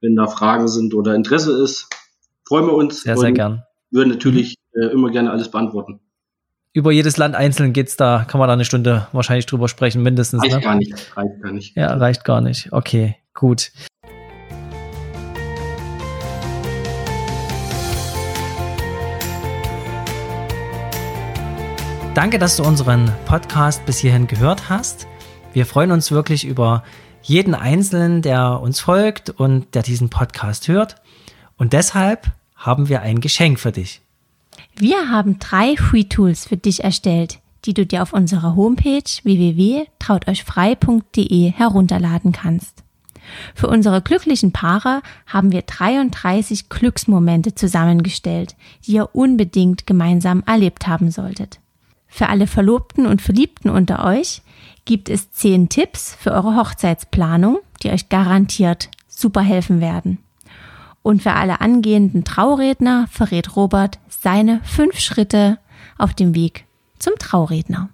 wenn 0.00 0.16
da 0.16 0.26
Fragen 0.26 0.68
sind 0.68 0.94
oder 0.94 1.14
Interesse 1.14 1.52
ist, 1.62 1.90
freuen 2.48 2.64
wir 2.64 2.72
uns. 2.72 3.02
Sehr, 3.02 3.18
sehr 3.18 3.32
gern. 3.32 3.64
Würden 3.90 4.08
natürlich 4.08 4.56
äh, 4.76 4.86
immer 4.92 5.10
gerne 5.10 5.30
alles 5.30 5.50
beantworten. 5.50 6.00
Über 6.72 6.92
jedes 6.92 7.16
Land 7.16 7.34
einzeln 7.34 7.72
geht's 7.72 7.96
da, 7.96 8.26
kann 8.28 8.38
man 8.38 8.48
da 8.48 8.52
eine 8.52 8.66
Stunde 8.66 9.06
wahrscheinlich 9.12 9.46
drüber 9.46 9.68
sprechen, 9.68 10.02
mindestens. 10.02 10.42
Reicht 10.42 10.54
ne? 10.56 10.60
gar 10.60 10.74
nicht, 10.74 11.16
reicht 11.16 11.42
gar 11.42 11.52
nicht. 11.52 11.76
Ja, 11.76 11.94
reicht 11.94 12.24
gar 12.24 12.40
nicht. 12.42 12.72
Okay, 12.72 13.16
gut. 13.32 13.72
Danke, 22.14 22.38
dass 22.38 22.56
du 22.56 22.62
unseren 22.62 23.12
Podcast 23.26 23.84
bis 23.84 23.98
hierhin 23.98 24.26
gehört 24.26 24.70
hast. 24.70 25.06
Wir 25.52 25.66
freuen 25.66 25.92
uns 25.92 26.10
wirklich 26.10 26.46
über 26.46 26.82
jeden 27.20 27.54
Einzelnen, 27.54 28.22
der 28.22 28.60
uns 28.60 28.80
folgt 28.80 29.30
und 29.30 29.74
der 29.74 29.82
diesen 29.82 30.10
Podcast 30.10 30.68
hört. 30.68 30.96
Und 31.56 31.72
deshalb 31.72 32.28
haben 32.54 32.88
wir 32.88 33.02
ein 33.02 33.20
Geschenk 33.20 33.58
für 33.58 33.72
dich. 33.72 34.05
Wir 34.78 35.08
haben 35.08 35.38
drei 35.38 35.74
Free 35.74 36.04
Tools 36.04 36.46
für 36.46 36.58
dich 36.58 36.84
erstellt, 36.84 37.38
die 37.64 37.72
du 37.72 37.86
dir 37.86 38.02
auf 38.02 38.12
unserer 38.12 38.56
Homepage 38.56 39.00
www.trauteuchfrei.de 39.22 41.50
herunterladen 41.50 42.32
kannst. 42.32 42.84
Für 43.54 43.68
unsere 43.68 44.02
glücklichen 44.02 44.52
Paare 44.52 45.00
haben 45.26 45.50
wir 45.50 45.62
33 45.62 46.68
Glücksmomente 46.68 47.54
zusammengestellt, 47.54 48.54
die 48.86 48.92
ihr 48.92 49.14
unbedingt 49.14 49.86
gemeinsam 49.86 50.42
erlebt 50.46 50.86
haben 50.86 51.10
solltet. 51.10 51.58
Für 52.06 52.28
alle 52.28 52.46
Verlobten 52.46 53.06
und 53.06 53.22
Verliebten 53.22 53.70
unter 53.70 54.04
euch 54.04 54.42
gibt 54.84 55.08
es 55.08 55.32
10 55.32 55.70
Tipps 55.70 56.14
für 56.20 56.32
eure 56.32 56.54
Hochzeitsplanung, 56.54 57.60
die 57.82 57.88
euch 57.90 58.10
garantiert 58.10 58.90
super 59.08 59.40
helfen 59.40 59.80
werden. 59.80 60.18
Und 61.06 61.22
für 61.22 61.34
alle 61.34 61.60
angehenden 61.60 62.24
Trauredner 62.24 63.06
verrät 63.08 63.54
Robert 63.54 64.00
seine 64.08 64.60
fünf 64.64 64.98
Schritte 64.98 65.60
auf 65.98 66.14
dem 66.14 66.34
Weg 66.34 66.64
zum 66.98 67.12
Trauredner. 67.16 67.90